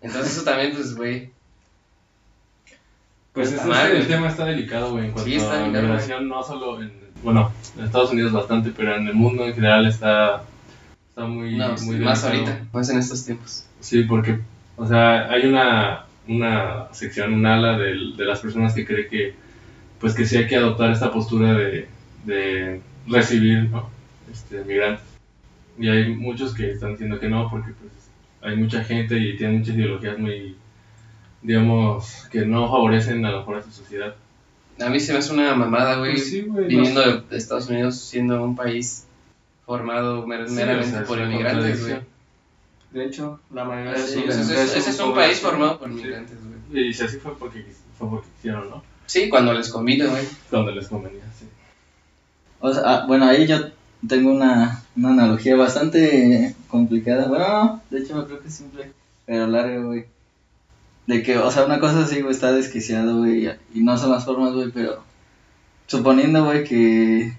[0.00, 1.30] Entonces eso también, pues, güey,
[3.32, 5.52] Pues Está es, mal, es que el tema está delicado, güey, en cuanto Sí, está
[5.54, 9.46] a delicado, migración, no solo en, bueno, en Estados Unidos bastante, pero en el mundo
[9.46, 10.42] en general está,
[11.08, 12.50] está muy, No, muy más delicado.
[12.50, 13.64] ahorita, más en estos tiempos.
[13.80, 14.40] Sí, porque,
[14.76, 19.34] o sea, hay una, una sección, un ala de, las personas que cree que,
[19.98, 21.88] pues que sí hay que adoptar esta postura de,
[22.24, 23.90] de recibir, ¿no?
[24.30, 25.04] Este, migrantes.
[25.78, 27.92] Y hay muchos que están diciendo que no, porque pues
[28.42, 30.56] hay mucha gente y tienen muchas ideologías muy,
[31.42, 34.14] digamos, que no favorecen a lo mejor a su sociedad.
[34.80, 37.68] A mí se me hace una mamada, güey, Pues sí, güey, viniendo no- de Estados
[37.68, 39.06] Unidos siendo un país
[39.66, 42.00] formado Sí, meramente o sea, es por inmigrantes, güey.
[42.92, 45.94] De hecho, la mayoría sí, ese- es- ese- ese es un país formado por Sí.
[45.98, 46.36] inmigrantes,
[46.70, 46.88] güey.
[46.88, 47.64] Y si así fue porque,
[47.98, 48.82] fue porque quisieron, ¿no?
[49.06, 50.24] Sí, cuando les convine, güey.
[50.50, 51.46] Cuando les convenía, sí.
[52.60, 53.56] O sea, ah, bueno, ahí yo
[54.06, 57.28] tengo una, una analogía bastante complicada.
[57.28, 58.92] Bueno, no, de hecho creo que es simple,
[59.26, 60.06] pero larga, güey.
[61.06, 64.24] De que, o sea, una cosa así, güey, está desquiciado, güey, y no son las
[64.24, 65.02] formas, güey, pero
[65.86, 67.32] suponiendo, güey, que,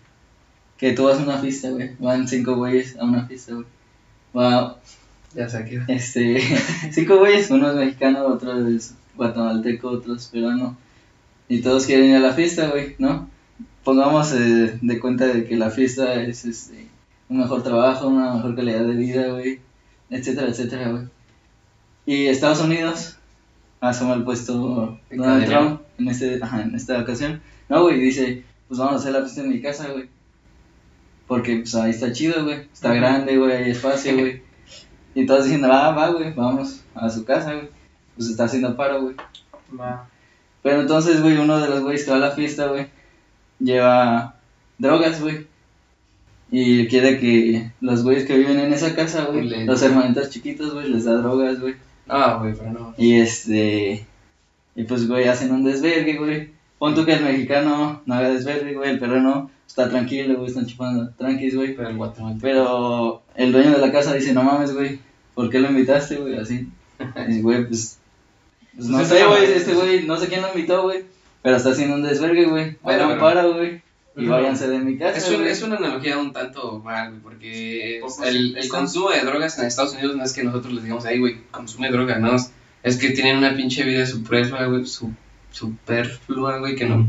[0.77, 3.65] que tú vas a una fiesta, güey, van cinco güeyes a una fiesta, güey.
[4.35, 4.77] Va,
[5.35, 5.77] Ya se aquí.
[5.87, 6.41] este,
[6.91, 10.77] cinco güeyes, uno es mexicano, otro es guatemalteco, otro es peruano,
[11.49, 13.29] y todos quieren ir a la fiesta, güey, ¿no?
[13.83, 16.87] Pongamos eh, de cuenta de que la fiesta es este,
[17.29, 19.59] un mejor trabajo, una mejor calidad de vida, güey,
[20.09, 21.03] etcétera, etcétera, güey.
[22.05, 23.17] Y Estados Unidos
[23.79, 25.45] asoma el puesto Donald cadena.
[25.45, 27.41] Trump en, este, ajá, en esta ocasión.
[27.69, 30.09] No, güey, dice, pues vamos a hacer la fiesta en mi casa, güey.
[31.27, 32.67] Porque pues ahí está chido, güey.
[32.73, 34.41] Está grande, güey, hay espacio, güey.
[35.15, 37.69] Y todos diciendo, ah, va, güey, vamos a su casa, güey.
[38.15, 39.15] Pues está haciendo paro, güey.
[39.80, 40.08] va.
[40.62, 42.88] Pero entonces, güey, uno de los güeyes que va a la fiesta, güey,
[43.60, 44.36] lleva
[44.78, 45.47] drogas, güey.
[46.52, 50.89] Y quiere que los güeyes que viven en esa casa, güey, los hermanitos chiquitos, güey,
[50.89, 51.76] les da drogas, güey.
[52.08, 52.93] Ah, güey, pero no.
[52.97, 54.06] Y este.
[54.76, 56.49] Y pues, güey, hacen un desvergue, güey.
[56.80, 58.91] Pon tú que el mexicano no haga desvergue, güey.
[58.91, 60.47] El peruano está tranquilo, güey.
[60.49, 61.76] Están chupando tranquis, güey.
[61.76, 62.41] Pero el guatemalteco.
[62.41, 64.99] Pero el dueño de la casa dice: No mames, güey.
[65.34, 66.38] ¿Por qué lo invitaste, güey?
[66.38, 66.67] Así.
[67.30, 67.99] Y, güey, pues.
[68.76, 69.45] Pues no Pues sé, güey.
[69.45, 71.04] Este güey, no sé quién lo invitó, güey.
[71.41, 72.78] Pero está haciendo un desvergue, güey.
[72.82, 73.82] Bueno, Hagan pero- para, güey.
[74.15, 75.17] Y váyanse de mi casa.
[75.17, 79.58] Es, un- es una analogía un tanto mal, güey, porque el, el consumo de drogas
[79.58, 82.36] en Estados Unidos no es que nosotros les digamos, ay, güey, consume droga, no.
[82.84, 85.12] Es que tienen una pinche vida superflua, güey, su,
[85.52, 87.08] superflua, güey, que no,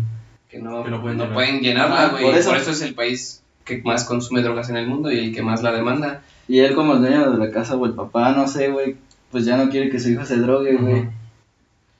[0.55, 1.87] que no, Que no no pueden pueden, llenar.
[1.89, 2.23] llenarla, Ah, güey.
[2.25, 2.71] por Por eso.
[2.71, 5.73] es el país que más consume drogas en el mundo y el que más la
[5.73, 6.23] demanda.
[6.49, 8.97] Y él, como el dueño de la casa, o el papá, no sé, güey.
[9.31, 11.03] Pues ya no quiere que su hijo se drogue, güey.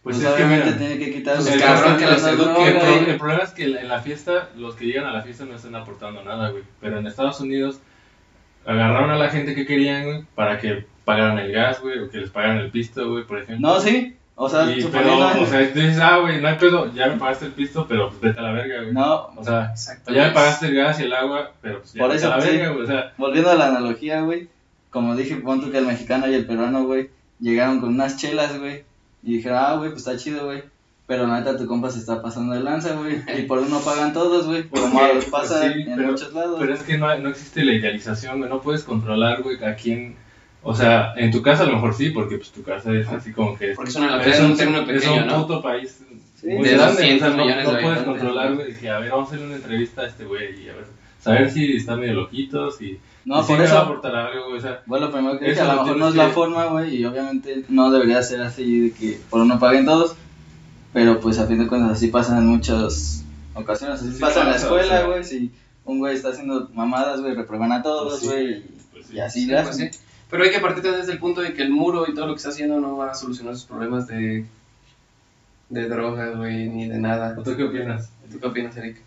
[0.03, 2.77] Pues, Pues, es que mira, tiene que quitar pues el cabrón que los droga, el,
[2.79, 3.11] pro- güey.
[3.11, 5.75] el problema es que en la fiesta, los que llegan a la fiesta no están
[5.75, 6.63] aportando nada, güey.
[6.81, 7.81] Pero en Estados Unidos
[8.67, 12.19] agarraron a la gente que querían, güey, para que pagaran el gas, güey, o que
[12.19, 13.67] les pagaran el pisto, güey, por ejemplo.
[13.69, 14.15] No, sí.
[14.37, 14.91] O sea, suponiendo.
[15.33, 18.09] pero, o sea, dices, ah, güey, no hay pedo, ya me pagaste el pisto, pero
[18.09, 18.93] pues vete a la verga, güey.
[18.93, 20.13] no, O sea, Exacto.
[20.13, 22.37] ya me pagaste el gas y el agua, pero pues ya Por vete a eso,
[22.37, 22.49] la sí.
[22.51, 22.83] verga, güey.
[22.85, 24.49] O sea, volviendo a la analogía, güey.
[24.91, 28.59] Como dije, pon tú que el mexicano y el peruano, güey, llegaron con unas chelas,
[28.59, 28.83] güey.
[29.23, 30.63] Y dijeron, ah, güey, pues está chido, güey.
[31.07, 33.23] Pero la neta, tu compa se está pasando de lanza, güey.
[33.39, 34.63] Y por uno pagan todos, güey.
[34.65, 34.99] ¿Por Como
[35.31, 36.57] pasa Pues sí, en pero- muchos lados.
[36.59, 38.49] Pero es que no, no existe la idealización, güey.
[38.51, 40.17] No puedes controlar, güey, a quién.
[40.65, 43.33] O sea, en tu casa a lo mejor sí, porque pues tu casa es así
[43.33, 43.69] como que.
[43.75, 46.01] Porque es una es un, un término país
[46.41, 46.49] Sí.
[46.49, 46.95] muy De grande.
[46.95, 48.87] 200 o sea, no, millones no de puedes controlar, güey.
[48.89, 50.87] A ver, vamos a hacerle una entrevista a este güey y a ver.
[51.21, 52.99] Saber si está medio loquitos y.
[53.25, 53.83] No, y si por me va a eso.
[53.83, 54.59] aportar algo, güey.
[54.59, 56.65] O sea, Bueno, lo primero que dije, Eso a lo mejor no es la forma,
[56.67, 60.17] güey, y obviamente no debería ser así de que por uno paguen todos,
[60.93, 63.25] pero pues a fin de cuentas así pasan en muchas
[63.55, 65.07] ocasiones, así Sí pasa en la escuela, o sea.
[65.07, 65.51] güey, si
[65.87, 69.17] un güey está haciendo mamadas, güey, reprueban a todos, Pues sí, güey, pues sí.
[69.17, 69.91] y así Sí,
[70.31, 72.39] Pero hay que partir desde el punto de que el muro y todo lo que
[72.39, 74.47] está haciendo no va a solucionar sus problemas de,
[75.69, 77.35] de drogas, güey, ni de nada.
[77.37, 78.11] ¿tú qué opinas?
[78.31, 79.01] ¿Tú qué opinas, Eric?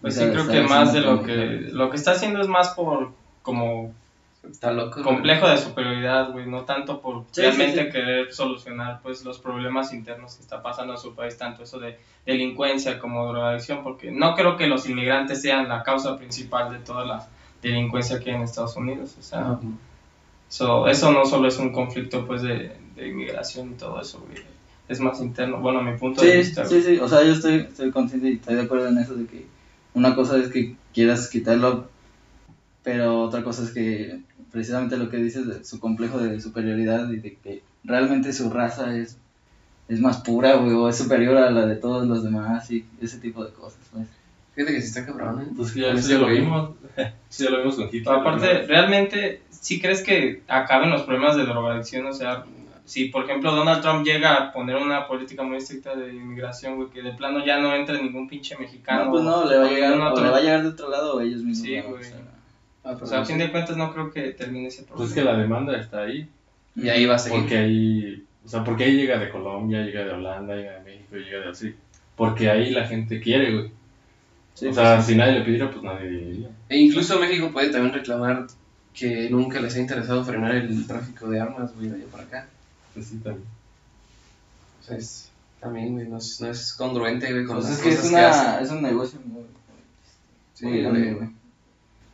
[0.00, 3.12] Pues sí, creo que más de lo que lo que está haciendo es más por
[3.42, 3.92] como
[4.50, 5.02] Está loco.
[5.02, 5.04] güey.
[5.04, 7.92] complejo de superioridad, güey, no tanto por Sí, realmente sí, sí.
[7.92, 11.98] querer solucionar pues los problemas internos que está pasando en su país, tanto eso de
[12.26, 17.06] delincuencia como drogadicción, porque no creo que los inmigrantes sean la causa principal de toda
[17.06, 17.26] la
[17.70, 19.60] delincuencia que hay en Estados Unidos, o sea, Ah,
[20.48, 24.42] eso, eso no solo es un conflicto pues de, de inmigración y todo eso, güey,
[24.88, 26.64] es más interno, bueno, a mi punto de Sí, vista.
[26.66, 29.26] sí, sí, o sea, yo estoy, estoy consciente y estoy de acuerdo en eso de
[29.26, 29.46] que
[29.94, 31.88] una cosa es que quieras quitarlo,
[32.82, 34.20] pero otra cosa es que
[34.52, 38.94] precisamente lo que dices de su complejo de superioridad y de que realmente su raza
[38.96, 39.16] es,
[39.88, 43.18] es más pura, güey, o es superior a la de todos los demás y ese
[43.18, 44.06] tipo de cosas, pues.
[44.54, 45.46] Fíjate que sí está cabrón, ¿eh?
[45.56, 46.70] Pues que ya, eso este ya lo vimos.
[47.28, 48.14] Sí, ya lo vimos con Hitler.
[48.14, 48.66] Aparte, ¿no?
[48.68, 52.06] ¿realmente sí crees que acaben los problemas de drogadicción?
[52.06, 52.44] O sea,
[52.84, 56.90] si por ejemplo Donald Trump llega a poner una política muy estricta de inmigración, güey,
[56.90, 59.06] que de plano ya no entre ningún pinche mexicano.
[59.06, 60.68] No, pues no, le va a o llegar, o otro- le va a llegar de
[60.68, 61.66] otro lado o ellos mismos.
[61.66, 61.94] Sí, güey.
[61.94, 62.34] empezar a-
[62.90, 64.98] Ah, O sea, a fin de cuentas no creo que termine ese problema.
[64.98, 66.28] Pues es que la demanda está ahí.
[66.76, 67.40] Y ahí va a seguir.
[67.40, 71.16] Porque ahí, o sea, porque ahí llega de Colombia, llega de Holanda, llega de México,
[71.16, 71.74] llega de así.
[72.14, 73.70] Porque ahí la gente quiere, güey.
[74.54, 75.12] Sí, o sea, sí.
[75.12, 76.50] si nadie le pidiera, pues nadie iría.
[76.68, 78.46] E incluso México puede también reclamar
[78.92, 82.48] que nunca les ha interesado frenar el tráfico de armas, güey, de allá para acá.
[82.94, 83.44] Pues sí, también.
[84.80, 87.82] O sea, es, también, güey, no es, no es congruente, güey, con Pues las es
[87.82, 88.64] que es, cosas una, hacen.
[88.64, 89.42] es un negocio muy,
[90.54, 91.14] Sí, muy grande, güey.
[91.14, 91.28] güey.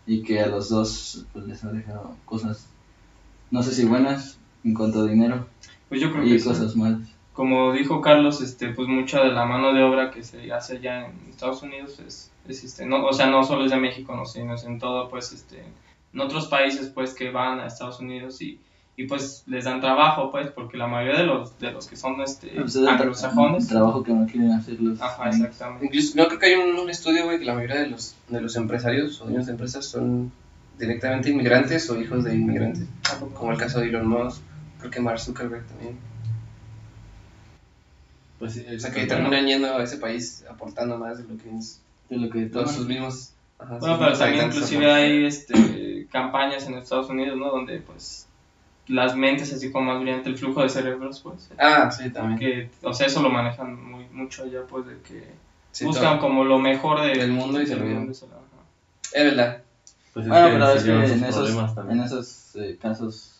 [0.07, 2.65] Y que a los dos pues, les ha dejado cosas,
[3.51, 5.47] no sé si buenas en cuanto a dinero
[5.91, 6.49] Pues yo creo y que sí.
[6.49, 7.07] cosas malas.
[7.33, 11.07] Como dijo Carlos, este, pues mucha de la mano de obra que se hace allá
[11.07, 14.27] en Estados Unidos es, es, este, no, o sea, no solo es de México, no,
[14.27, 15.65] sino es en todo, pues, este,
[16.13, 18.59] en otros países, pues, que van a Estados Unidos y,
[18.97, 22.21] y pues les dan trabajo, pues, porque la mayoría de los, de los que son,
[22.21, 25.01] este, Pues, es el tra- anglosajones, trabajo que no quieren hacer los.
[25.01, 25.87] ajá, exactamente.
[25.87, 28.41] Incluso, no creo que hay un, un estudio, güey, que la mayoría de los, de
[28.41, 30.33] los empresarios o dueños de empresas son
[30.79, 32.87] directamente inmigrantes o hijos de inmigrantes.
[33.35, 34.43] Como el caso de Elon Musk,
[34.81, 36.10] creo que Mark Zuckerberg también.
[38.41, 41.57] Pues sí, O sea, que terminan yendo a ese país aportando más de lo que
[41.57, 42.77] es De lo que todos toman.
[42.77, 43.35] sus mismos.
[43.59, 47.51] ajá, Bueno, sus pero también inclusive hay este, campañas en Estados Unidos, ¿no?
[47.51, 48.27] Donde, pues,
[48.89, 52.39] las mentes así como más brillante, el flujo de cerebros, pues, Ah, sí, también.
[52.39, 55.23] que, o sea, eso lo manejan muy, mucho allá, pues, de que
[55.73, 56.29] Sí, buscan todo.
[56.29, 58.07] como lo mejor de- Del mundo y se lo ajá.
[59.13, 59.63] Es verdad.
[60.15, 61.51] Pues es Bueno, que pero es que en esos,
[61.89, 63.40] en esos eh, casos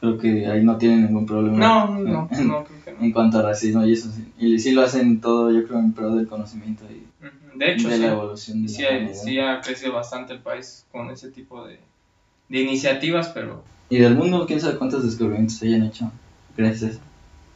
[0.00, 1.58] creo que ahí no tienen ningún problema.
[1.58, 3.00] No, no, En, no, creo que no.
[3.04, 4.10] en cuanto a racismo y eso.
[4.10, 4.32] sí.
[4.38, 7.06] Y sí lo hacen todo, yo creo, en pro del conocimiento y.
[7.56, 10.86] De hecho, de sí, la evolución de sí, la sí ha crecido bastante el país
[10.90, 11.78] con ese tipo de,
[12.48, 16.10] de iniciativas, pero Y del mundo, quién sabe cuántos descubrimientos se hayan hecho
[16.56, 17.00] gracias a eso.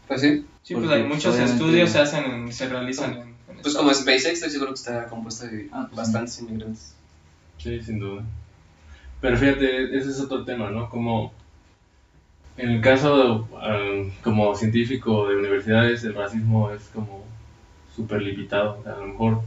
[0.09, 0.45] Pues sí.
[0.63, 3.77] sí, pues Porque, hay muchos estudios se hacen, en- se realizan en, en Pues Estados
[3.77, 3.95] como.
[3.95, 6.95] SpaceX, estoy seguro que está compuesta de Ah, pues bastantes inmigrantes.
[7.59, 8.23] Sí, sin duda.
[9.21, 10.91] Pero fíjate, ese es otro tema, ¿no?
[10.91, 11.33] Como
[12.57, 17.25] en el caso al- como científico de universidades, el racismo es como
[17.95, 18.79] súper limitado.
[18.81, 19.40] O sea, a lo mejor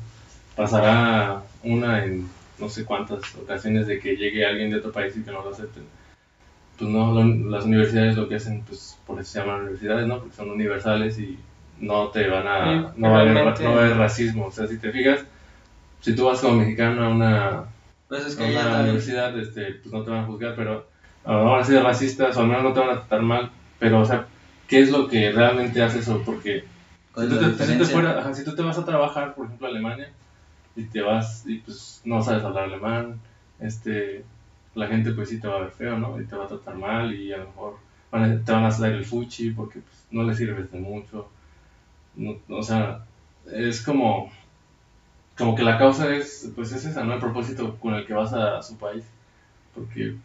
[0.56, 2.28] pasará una en
[2.60, 5.52] no sé cuántas ocasiones de que llegue alguien de otro país y que no lo
[5.52, 5.84] acepten.
[6.78, 10.20] Pues no, lo- las universidades lo que hacen, pues por eso se llaman universidades, ¿no?
[10.20, 11.38] Porque son universales y
[11.80, 12.92] no te van a...
[12.94, 13.44] Sí, no, va a haber, no
[13.76, 14.48] va a haber racismo.
[14.48, 15.22] O sea, si te fijas,
[16.02, 17.64] si tú vas como mexicano a una
[18.08, 20.88] Pues es que la también- universidad este, pues no te van a juzgar, pero
[21.28, 24.00] a lo mejor así racistas o al menos no te van a tratar mal, pero
[24.02, 24.28] o sea,
[24.68, 26.22] ¿qué es lo que realmente hace eso?
[26.26, 26.64] Porque
[27.14, 29.46] ¿Cuál si tú, te, si te fuera- ajá, si tú te vas a trabajar, por
[29.46, 30.10] ejemplo, a Alemania,
[30.76, 33.20] y te vas y pues no sabes hablar alemán,
[33.60, 34.24] este,
[34.76, 36.20] la gente pues sí te va a ver feo, ¿no?
[36.22, 37.78] Y te va a tratar mal y a lo mejor
[38.12, 41.30] van a- te van a hacer el fuchi porque pues, no les sirves de mucho.
[42.16, 43.04] No- o sea,
[43.52, 44.32] es como,
[45.38, 47.14] como que la causa es, pues es esa, ¿no?
[47.16, 49.04] El propósito con el que vas a su país.
[49.76, 50.16] Porque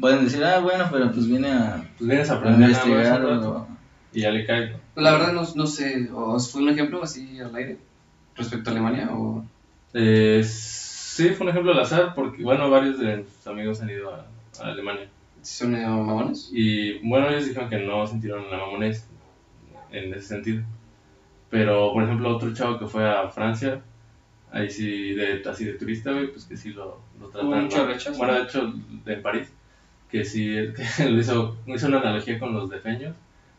[0.00, 2.86] Pueden decir, ah, bueno, pero pues viene a, pues vienes a a aprender nada más
[2.86, 3.68] investigar o...
[4.12, 5.02] y ya le caes, ¿no?
[5.02, 7.78] La verdad no, no sé, ¿o fue un ejemplo así al aire
[8.36, 9.10] respecto a Alemania?
[9.12, 9.44] O...
[9.92, 14.12] Eh, sí, fue un ejemplo al azar porque, bueno, varios de mis amigos han ido
[14.12, 14.26] a,
[14.60, 15.08] a Alemania.
[15.42, 16.50] ¿Son mamones?
[16.52, 19.06] Y bueno, ellos dijeron que no sintieron la mamonés
[19.90, 20.64] en ese sentido.
[21.50, 23.80] Pero, por ejemplo, otro chavo que fue a Francia,
[24.50, 27.62] ahí sí, de, así de turista, güey, pues que sí lo, lo tratan.
[27.64, 28.18] mucho rechazo.
[28.18, 28.74] Bueno, de hecho,
[29.06, 29.52] en París,
[30.18, 30.44] que sí,
[30.96, 33.14] que lo hizo, hizo una analogía con los defeños,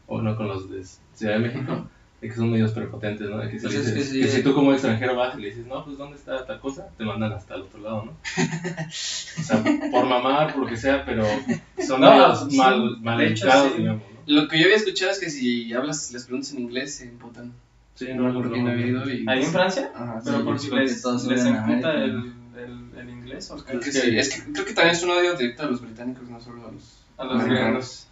[0.07, 1.87] o no con los de Ciudad de México,
[2.21, 3.39] de que son medios prepotentes, ¿no?
[3.39, 4.21] De que, si, Pues es que dices- sí.
[4.21, 6.87] que si tú como extranjero vas y le dices, no, pues ¿dónde está tal cosa?
[6.97, 8.11] Te mandan hasta el otro lado, ¿no?
[9.39, 11.25] o sea, por mamar, por lo que sea, pero
[11.85, 13.79] son No, medios sí, mal, mal de hecho, educados, sí.
[13.81, 14.19] digamos, ¿no?
[14.27, 17.51] Lo que yo había escuchado es que si hablas, les preguntas en inglés, se emputan.
[17.95, 18.63] Sí, No por yo
[23.35, 23.63] inglés o qué?
[23.63, 24.17] Creo que Es que- sí.
[24.17, 26.71] Es que creo que también es un odio directo a los británicos, no solo a
[26.71, 28.07] los, a los americanos.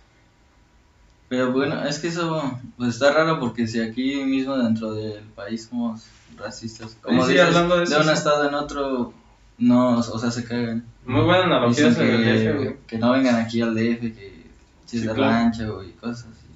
[1.29, 5.67] Pero bueno, es que eso pues está raro porque si aquí mismo dentro del país
[5.69, 6.05] somos
[6.38, 8.12] racistas, como Sí, dices, hablando de eso, un sí.
[8.12, 9.13] estado en otro,
[9.57, 10.86] no, o sea, se cagan.
[11.05, 12.75] Muy buena analogía del DF, que, güey.
[12.88, 14.43] que no vengan aquí al DF, que
[14.86, 15.31] si es Sí, de claro.
[15.31, 16.47] rancho y cosas así.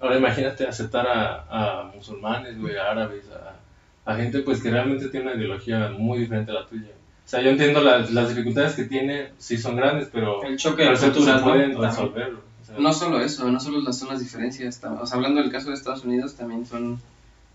[0.00, 5.08] Ahora imagínate aceptar a, a musulmanes, güey, a árabes, a, a gente pues que realmente
[5.08, 6.88] tiene una ideología muy diferente a la tuya.
[7.24, 10.84] O sea, yo entiendo las, las dificultades que tiene, sí son grandes, pero, El choque
[10.84, 11.46] pero de se, se culturas, ¿no?
[11.46, 11.90] pueden También.
[11.90, 12.32] resolver.
[12.34, 14.80] o sea, No solo eso, no solo las, son las diferencias.
[14.84, 17.00] O sea, hablando del caso de Estados Unidos, también son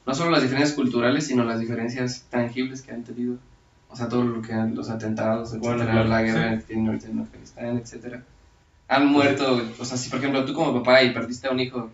[0.05, 3.35] no solo las diferencias culturales, sino las diferencias tangibles que han tenido.
[3.89, 6.57] O sea, todo lo que han, los atentados, etcétera, Bueno, claro, la guerra sí.
[6.57, 8.23] que tienen ahorita en Afganistán, etcétera.
[8.89, 11.89] Han muerto, o sea, si por ejemplo tú como papá y perdiste a un hijo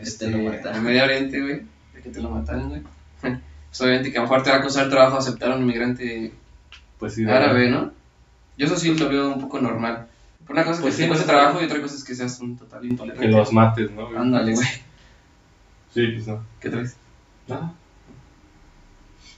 [0.00, 0.78] este, te lo mataron.
[0.78, 1.62] a Medio Oriente, güey,
[1.94, 2.82] de que te lo mataron, güey.
[3.70, 6.32] Pues obviamente que a lo mejor te va a costar trabajo aceptar a un inmigrante
[7.00, 7.24] Pues sí.
[7.28, 7.90] árabe, ¿no?
[8.56, 10.06] Yo eso sí lo veo un poco normal.
[10.46, 11.32] Por una cosa es Pues que sí, te cueste no.
[11.32, 13.26] trabajo y otra cosa es que seas un total intolerante.
[13.26, 14.06] Que los mates, ¿no?
[14.06, 14.16] güey?
[14.18, 14.66] Ándale, güey.
[15.92, 16.44] Sí, pues no.
[16.60, 16.96] ¿Qué traes?
[17.48, 17.72] Nada.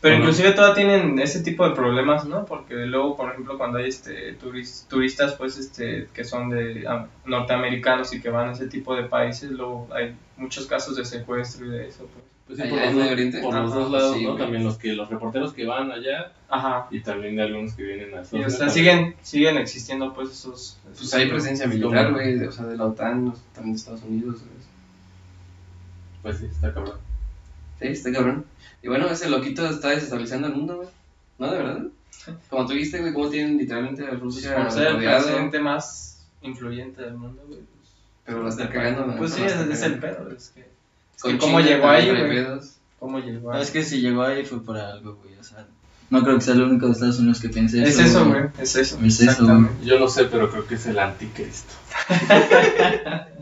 [0.00, 0.24] Pero Bueno.
[0.24, 2.44] inclusive todavía tienen ese tipo de problemas, ¿no?
[2.44, 7.06] Porque luego, por ejemplo, cuando hay este turis- turistas, pues, este, que son de ah,
[7.24, 11.66] norteamericanos y que van a ese tipo de países, luego hay muchos casos de secuestro
[11.66, 12.24] y de eso, pues.
[12.54, 13.40] Pues sí, Allá por, en los, Medio dos- Oriente.
[13.40, 14.30] por los Ajá, dos lados, sí, ¿no?
[14.32, 14.42] güey.
[14.42, 16.86] También los que los reporteros que van allá Ajá.
[16.90, 20.78] y también de algunos que vienen a Estados o sea, siguen, siguen existiendo, pues, esos...
[20.84, 24.02] Pues hay presencia militar, como- güey, de- o sea, de la OTAN, también de Estados
[24.02, 24.38] Unidos.
[24.40, 24.66] ¿sabes?
[26.22, 26.98] Pues sí, está cabrón.
[27.80, 28.44] Sí, está cabrón.
[28.82, 30.88] Y bueno, ese loquito está desestabilizando el mundo, güey.
[31.38, 31.82] ¿No, de verdad?
[32.50, 36.26] Como tú viste, güey, cómo tienen literalmente a Pues, Rusia ser el rodeado, presidente más
[36.42, 37.60] influyente del mundo, güey.
[37.60, 37.90] pues,
[38.24, 39.16] pero la está cagando.
[39.16, 40.71] Pues sí, es, es el pedo, es que...
[41.22, 42.46] que ¿Cómo China llegó ahí, güey?
[42.98, 43.62] ¿Cómo llegó No, ahí?
[43.62, 45.36] es que si llegó ahí fue por algo, güey.
[45.38, 45.66] O sea,
[46.10, 48.76] no creo que sea el único de Estados Unidos que piense Es eso, güey, es
[48.76, 48.98] eso.
[49.02, 49.84] Es eso, exactamente.
[49.84, 51.72] Yo no sé, pero creo que es el anticristo.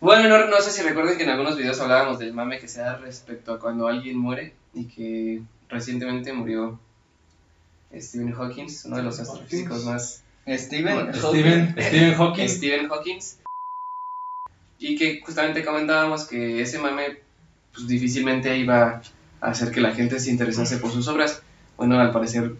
[0.00, 2.80] Bueno, no, no sé si recuerden que en algunos videos hablábamos del mame que se
[2.80, 6.78] da respecto a cuando alguien muere y que recientemente murió
[7.94, 10.22] Stephen Hawking, uno de los astrofísicos más
[10.56, 12.48] Steven, Stephen, Stephen Hawking.
[12.48, 13.18] Stephen Hawking.
[14.78, 17.18] Y que justamente comentábamos que ese mame
[17.74, 19.02] pues, difícilmente iba
[19.40, 21.42] a hacer que la gente se interesase por sus obras.
[21.76, 22.54] Bueno, al parecer,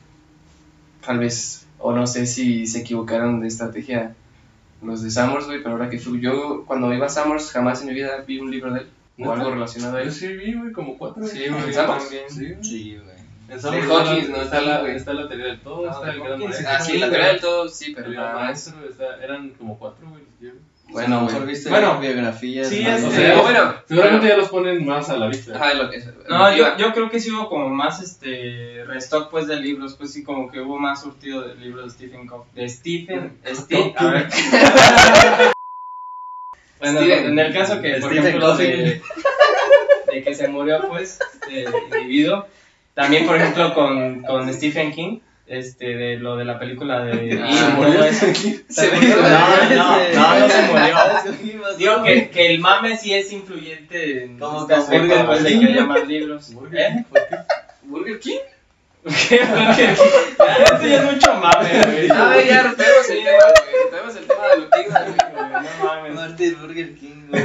[1.05, 4.15] tal vez, o no sé si se equivocaron de estrategia
[4.83, 7.89] los de Summers, güey, pero ahora que fui, yo cuando iba a Summers jamás en
[7.89, 8.87] mi vida vi un libro de él
[9.19, 10.13] o algo relacionado a Yo él.
[10.13, 11.27] sí vi, güey, como cuatro.
[11.27, 11.51] Sí, güey.
[11.51, 12.09] güey, ¿En yo Summers?
[12.63, 13.18] Sí, güey.
[13.49, 14.97] En Summers De Hawkins, está, no está, la, güey.
[14.97, 16.69] está la teoría del todo, Ah, está el gran maestro.
[16.71, 20.07] Ah, sí, la teoría del todo, sí, pero El gran maestro, está- eran como cuatro,
[20.11, 20.23] güey.
[20.91, 21.45] Bueno, güey.
[21.47, 22.67] viste Bueno, biografías.
[22.69, 24.35] sí, es- O sea, bueno, Seguramente bueno.
[24.35, 25.55] ya los ponen más a la vista.
[25.55, 28.85] Ajá, lo que No, lo yo, que- yo creo que sí hubo como más este
[28.87, 32.27] restock pues de libros, pues sí como que hubo más surtido de libros de Stephen
[32.27, 32.55] Hawking.
[32.55, 34.29] De Stephen, Steve, a ver.
[36.81, 37.27] bueno, Steven.
[37.27, 39.03] en el caso que, por Stephen ejemplo, de,
[40.13, 42.47] de que se murió pues este individuo,
[42.99, 47.49] también por ejemplo con, con Stephen King, este de lo de la película de Ah,
[47.49, 48.27] y ¿se todo murió eso.
[48.69, 49.17] Se No, murió.
[49.77, 50.97] no, no, no se murió.
[51.79, 55.51] Digo que, que el mame sí es influyente en Como este aspecto Burger pues, de
[55.51, 55.75] King.
[55.75, 56.51] que más libros.
[56.73, 57.05] ¿Eh?
[57.85, 58.39] Burger King.
[59.29, 59.41] ¿Qué?
[59.49, 59.95] Porque
[60.39, 62.11] ya, esto ya es mucho mame, güey.
[62.11, 63.83] A ver, ya rompemos el tema, güey.
[63.85, 65.63] Rompemos el tema de lo que güey.
[65.63, 66.15] No mames.
[66.15, 67.45] Marty Burger King, güey.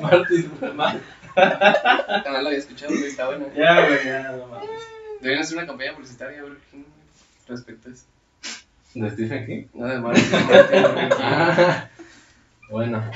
[0.00, 0.50] Martín.
[0.78, 0.94] Ah,
[1.36, 3.46] no lo había escuchado, güey, está bueno.
[3.56, 4.70] Ya, güey, ya, no mames.
[5.20, 6.54] Deberían hacer una campaña publicitaria güey,
[7.46, 8.04] respecto a eso.
[8.94, 9.64] ¿De Stephen King?
[9.74, 10.26] No, de King.
[11.22, 11.88] Ah,
[12.70, 13.10] bueno.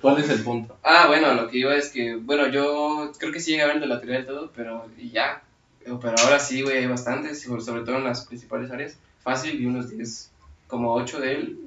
[0.00, 0.78] ¿Cuál es el punto?
[0.82, 3.76] Ah, bueno, lo que iba es que, bueno, yo creo que sí llegué a ver
[3.76, 5.42] el de la teoría del todo, pero y ya.
[5.84, 8.96] Pero ahora sí, güey, hay bastantes, sobre sobre todo en las principales áreas.
[9.22, 10.30] Fácil y unos 10,
[10.66, 11.58] como 8 de él,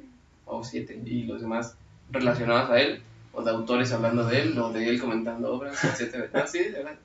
[0.45, 1.75] o 7, y los demás
[2.11, 3.01] relacionados a él,
[3.33, 6.29] o de autores hablando de él, o de él comentando obras, etcétera.
[6.33, 6.95] Ah, sí, de verdad.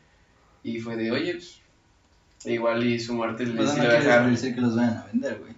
[0.63, 1.61] Y fue de, oye, pues,
[2.45, 4.31] igual y su muerte le Pues sí no dejar.
[4.31, 5.53] decir que los vayan a vender, güey.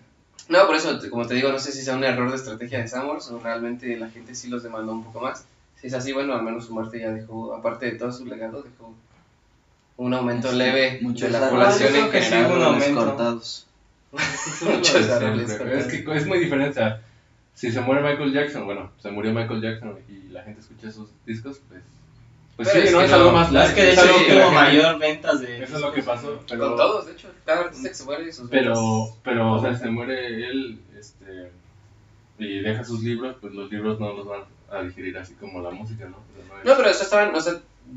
[0.48, 2.88] No, por eso, como te digo, no sé si sea un error de estrategia de
[2.88, 5.44] Summers o realmente la gente sí los demandó un poco más.
[5.80, 8.62] Si es así, bueno, al menos su muerte ya dejó, aparte de todo su legado,
[8.62, 8.94] dejó
[9.96, 12.52] un aumento Sí, leve muchos de la población en sí general.
[12.52, 13.66] hubo un cortados.
[14.62, 15.86] Muchos árboles cortados.
[15.86, 16.70] Es que es muy diferente.
[16.70, 17.00] o sea,
[17.54, 21.08] si se muere Michael Jackson, bueno, se murió Michael Jackson y la gente escucha sus
[21.26, 21.82] discos, pues.
[22.56, 24.02] Pues Pero sí, es no que es no, algo más No, es que de hecho
[24.26, 25.62] que tuvo mayor ventas de.
[25.64, 26.40] Eso es lo que pasó.
[26.48, 29.18] Pero, Con todos, de hecho, cada artista que se muere sus Pero, ventas.
[29.24, 31.50] pero, o sea, se muere él, este,
[32.38, 35.70] y deja sus libros, pues los libros no los van a digerir así como la
[35.70, 36.18] música, ¿no?
[36.34, 37.54] Pero no es- No, pero eso estaban, o sea,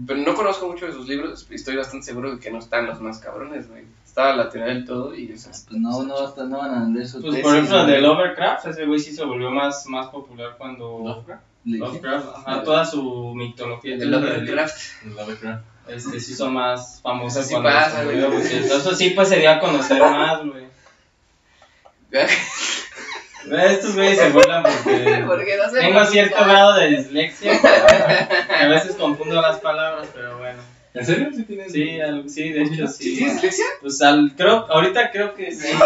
[0.07, 2.85] pero no conozco mucho de sus libros y estoy bastante seguro de que no están
[2.87, 3.83] los más cabrones, güey.
[4.05, 6.79] Estaba la teoría del todo y, o sea, Pues no, no, hasta no van a
[6.81, 10.07] vender su Pues tesis, por ejemplo, de Lovecraft, ese güey sí se volvió más, más
[10.07, 10.99] popular cuando.
[10.99, 11.43] Lovecraft.
[11.65, 13.95] Lovecraft, ajá, toda su mitología.
[13.95, 15.05] el Lovecraft.
[15.05, 15.63] Lovecraft.
[15.87, 18.63] Este, se hizo más famosa Eso sí cuando pasa, se.
[18.63, 20.63] Entonces sí, pues se dio a conocer más, güey.
[23.51, 27.59] Estos güeyes se burlan porque Porque no se tengo cierto grado de dislexia.
[28.61, 30.59] A veces confundo las palabras, pero bueno.
[30.95, 31.29] ¿En serio?
[31.35, 31.71] ¿Sí tienes?
[31.71, 33.65] Sí, al- sí, de hecho ¿Sí tienes dislexia?
[33.81, 35.67] Pues al, creo, ahorita creo que sí.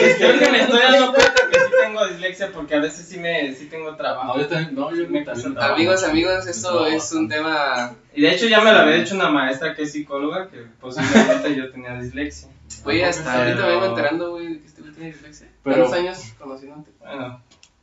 [0.00, 3.18] Pues creo que me estoy dando cuenta que sí tengo dislexia porque a veces sí
[3.18, 4.36] me, sí tengo trabajo.
[4.38, 5.74] No, también, no, yo Me cuesta trabajo.
[5.74, 7.94] Amigos, amigos, esto trabajo es un tema.
[8.14, 11.56] Y de hecho ya me lo había dicho una maestra que es psicóloga que posiblemente
[11.56, 12.48] yo tenía dislexia.
[12.84, 14.60] Güey, hasta Pero- ahorita me vengo enterando, güey,
[15.00, 16.90] Pero- ¿Cuántos años conociéndote?
[17.00, 17.40] Bueno,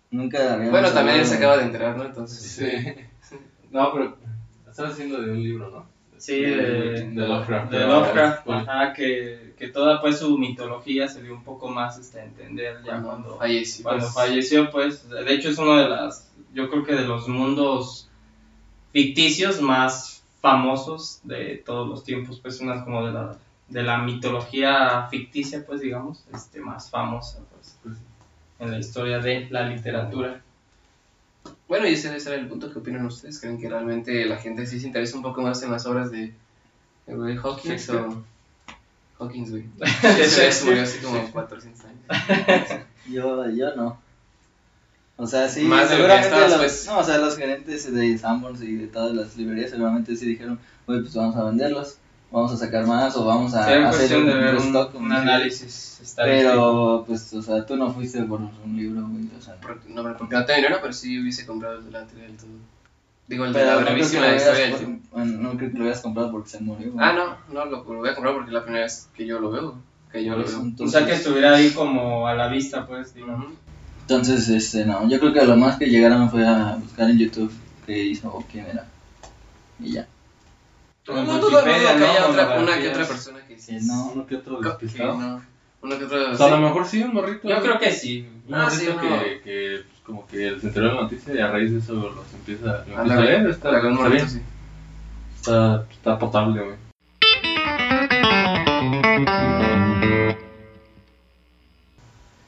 [0.10, 2.06] Nunca Bueno, también él se acaba de enterar, ¿no?
[2.06, 2.40] Entonces.
[2.42, 3.38] Sí.
[3.70, 4.18] No, pero
[4.70, 5.86] estás haciendo de un libro, ¿no?
[6.18, 7.70] sí, de, de Lovecraft.
[7.70, 11.98] de Lovecraft, Bueno, ajá, que, que toda pues su mitología se dio un poco más
[12.00, 13.84] este, a entender ya cuando, falleció.
[13.84, 17.28] cuando pues, falleció, pues, de hecho es uno de las, yo creo que de los
[17.28, 18.08] mundos
[18.94, 23.36] ficticios más famosos de todos los tiempos, pues una como de la,
[23.70, 27.98] de la mitología ficticia, pues digamos, este, más famosa, pues, Pues,
[28.60, 30.42] en la historia de la literatura.
[31.68, 33.40] Bueno, y ese debe ser el punto que opinan ustedes.
[33.40, 36.34] ¿Creen que realmente la gente sí se interesa un poco más en las obras de,
[37.06, 38.24] de güey Hawkins o
[39.20, 39.66] Hawkins, güey?
[40.04, 42.82] Ese güey se murió hace como 400 años.
[43.10, 43.98] Yo, yo no.
[45.16, 46.86] O sea, sí, Más de lo que seguramente estabas, los, pues.
[46.88, 50.60] no, o sea, los gerentes de Sanborns y de todas las librerías seguramente sí dijeron,
[50.86, 51.98] oye, pues vamos a venderlos,
[52.32, 55.16] vamos a sacar más o vamos a Sería hacer un de ver un, un dice.
[55.16, 56.50] análisis estadístico.
[56.52, 59.56] Pero, pues, o sea, tú no fuiste por un libro, güey, o sea.
[59.56, 62.50] Por- No, porque no tengo dinero, pero sí hubiese comprado el de la del todo.
[63.28, 65.08] Digo, el de Pero la no que brevísima lo historia del tiempo.
[65.12, 66.92] bueno, no creo que lo hubieras comprado porque se murió.
[66.94, 67.06] güey.
[67.06, 69.40] Ah, no, no, lo, lo voy a comprar porque es la primera vez que yo
[69.40, 69.76] lo veo.
[70.12, 70.60] Que yo lo veo.
[70.60, 73.48] O Entonces, sea, que estuviera ahí como a la vista, pues, digamos.
[74.02, 77.52] Entonces, este, no, yo creo que lo más que llegaron fue a buscar en YouTube
[77.86, 78.86] qué hizo o quién era.
[79.80, 80.08] Y ya.
[81.10, 83.78] O en No dudo, no haya otra, una que otra persona que sí.
[83.84, 84.12] No.
[84.14, 85.18] uno que otro despistado.
[85.18, 85.42] no.
[85.82, 86.32] Uno que otro.
[86.32, 87.48] O sea, a lo mejor sí, un morrito.
[87.48, 88.28] Yo creo que sí.
[88.48, 89.02] Un Ah, morrito sí, no.
[89.02, 91.94] que, que pues, como que se enteró de la noticia y a raíz de eso
[91.94, 93.48] los empieza, lo empieza a la- leer.
[93.48, 94.30] Está, la- un está morrito, bien.
[94.30, 94.42] sí.
[95.38, 96.76] Está, está potable, güey.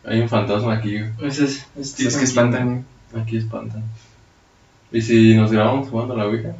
[0.06, 1.12] Hay un fantasma aquí, güey.
[1.30, 2.86] Ese es, es, Sí, es que espantan.
[3.16, 3.84] Aquí espantan.
[4.92, 6.56] ¿Y si nos grabamos jugando a la Ouija?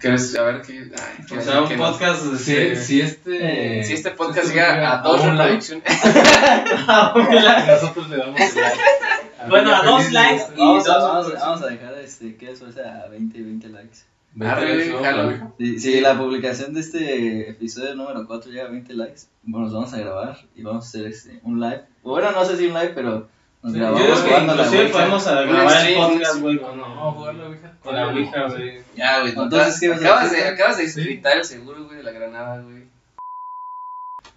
[0.00, 0.90] ¿Quieres a ver qué?
[0.96, 2.22] Ay, O sea, un podcast.
[2.36, 3.84] Si, este, si este...
[3.84, 5.84] Si este podcast si llega a dos un like, reproducciones.
[7.82, 8.78] nosotros le damos el like.
[9.48, 11.40] Bueno, a dos likes este, y Vamos a, dos vamos, a- reproducciones.
[11.40, 13.98] vamos a dejar este, que eso sea a 20, 20 likes.
[14.34, 15.28] Vete, Arre, vamos a la jalo.
[15.28, 15.50] Ouija.
[15.58, 19.74] Si, si la publicación de este episodio número 4 llega a 20 likes, bueno, nos
[19.74, 21.82] vamos a grabar y vamos a hacer este, un live.
[22.02, 23.28] Bueno, no sé si un live, pero
[23.62, 26.80] nos Sí, Yo grabamos digo que a inclusive podemos a grabar el podcast, güey, con,
[26.80, 27.76] a a la Ouija.
[27.82, 28.80] con la Ouija, güey.
[28.96, 29.32] Ya, güey.
[29.36, 30.54] Entonces, ¿qué vas a acabas de, hacer?
[30.54, 32.84] acabas de gritar el seguro, güey, de la granada, güey.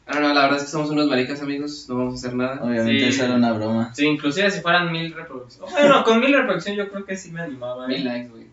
[0.05, 1.85] Ah, no, la verdad es que somos unos maricas, amigos.
[1.87, 2.59] No vamos a hacer nada.
[2.61, 3.09] Obviamente Sí.
[3.09, 3.93] eso era una broma.
[3.95, 5.71] Sí, inclusive si fueran mil reproducciones.
[5.71, 7.85] Bueno, con mil reproducciones yo creo que sí me animaba.
[7.85, 7.87] ¿eh?
[7.87, 8.47] Mil likes, güey.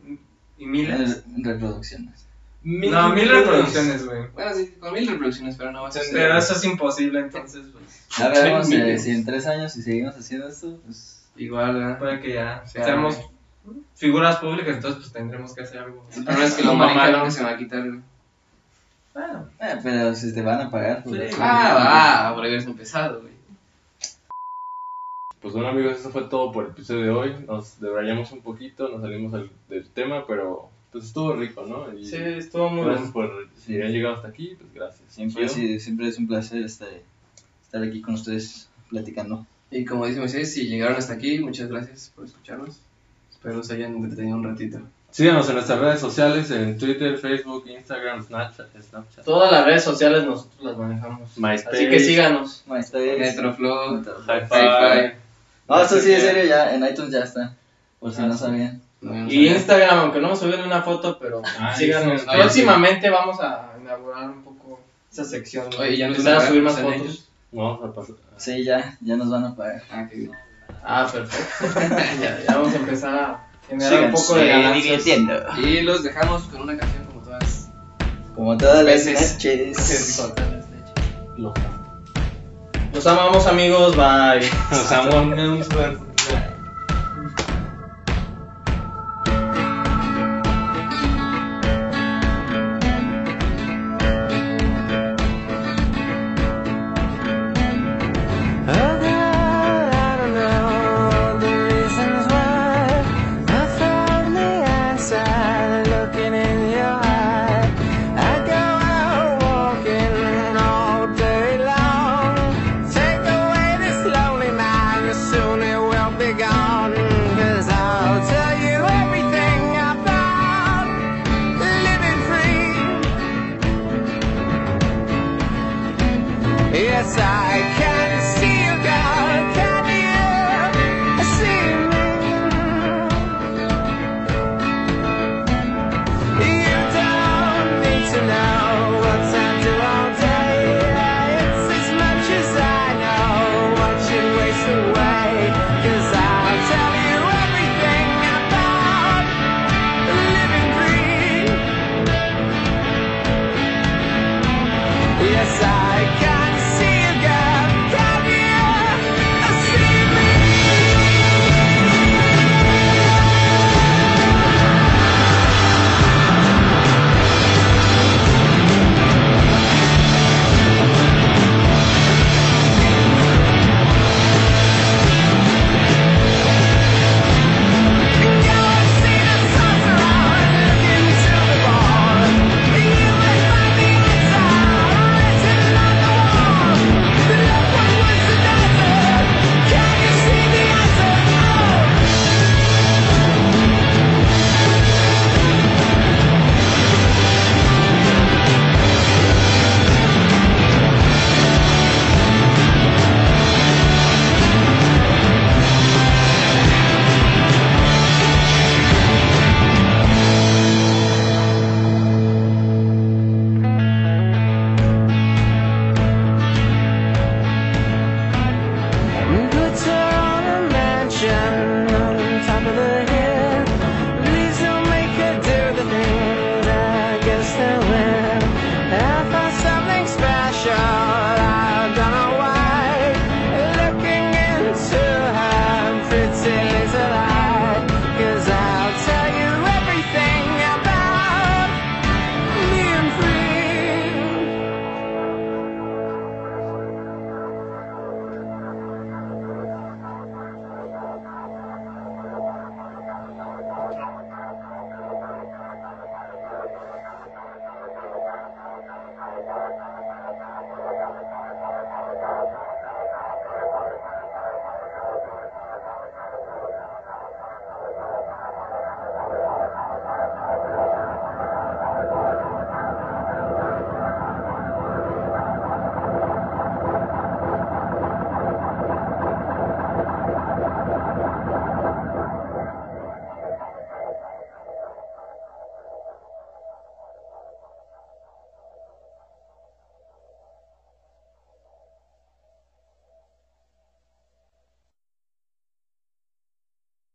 [0.58, 1.24] Y miles.
[1.26, 2.26] Eh, Reproducciones.
[2.62, 4.28] No, mil reproducciones, güey.
[4.34, 6.02] Bueno, sí, con mil reproducciones, pero no va a ser.
[6.12, 8.06] Pero eso es imposible, entonces, pues.
[8.18, 9.04] Ya veremos Sí, eh, miles.
[9.04, 11.98] si en 3 años si seguimos haciendo esto, pues Igual, ¿verdad?
[11.98, 13.18] Puede que ya sea, seamos
[13.94, 16.06] figuras públicas, entonces pues tendremos que hacer algo.
[16.14, 18.00] El problema es que lo mamá, nunca se va a quitar, güey.
[19.14, 21.40] Bueno, eh, pero si te van a pagar, pues, Sí.
[21.40, 23.32] Ah, va, por haberse empezado, güey.
[25.40, 27.44] Pues bueno amigos, eso fue todo por el episodio de hoy.
[27.46, 31.92] Nos debrayamos un poquito, nos salimos del, del tema, pero pues estuvo rico, ¿no?
[31.96, 35.02] Y sí, estuvo muy gracias por si han llegado hasta aquí, pues gracias.
[35.08, 36.88] siempre, sí, siempre es un placer estar,
[37.62, 39.46] estar aquí con ustedes platicando.
[39.70, 42.80] Y como dice Moisés, si llegaron hasta aquí, muchas gracias por escucharnos.
[43.30, 44.80] Espero se hayan entretenido un ratito.
[45.12, 49.24] Síganos en nuestras redes sociales, en Twitter, Facebook, Instagram, Snapchat, Snapchat.
[49.24, 51.36] Todas las redes sociales nosotros las manejamos.
[51.36, 51.76] MySpace.
[51.76, 52.64] Así que síganos.
[52.68, 55.14] MySpace, Metroflow, Metro- Hi-Fi.
[55.68, 57.56] No, esto sí es serio, ya en iTunes ya está.
[57.98, 58.44] Por si Ah, no sí.
[59.28, 62.20] Y Instagram, aunque no hemos subido ni una foto, pero Ah, síganos.
[62.20, 62.26] sí.
[62.30, 64.80] Próximamente vamos a inaugurar un poco
[65.10, 65.68] esa sección.
[65.78, 66.94] Oye, ya nos empezar a van a subir más fotos.
[66.96, 67.28] ellos.
[67.52, 68.14] Vamos a pasar.
[68.36, 69.82] Sí, ya, ya nos van a pagar.
[69.90, 70.32] Ah, qué bien.
[70.84, 71.80] Ah, perfecto.
[72.22, 74.84] ya, ya vamos a empezar a generar un poco de ganancias.
[74.84, 75.32] divirtiendo.
[75.62, 77.68] Y los dejamos con una canción como todas.
[78.34, 79.32] Como todas las Veces.
[79.34, 80.30] noches.
[82.92, 84.40] Los amamos amigos, bye.
[84.70, 85.66] Nos amamos.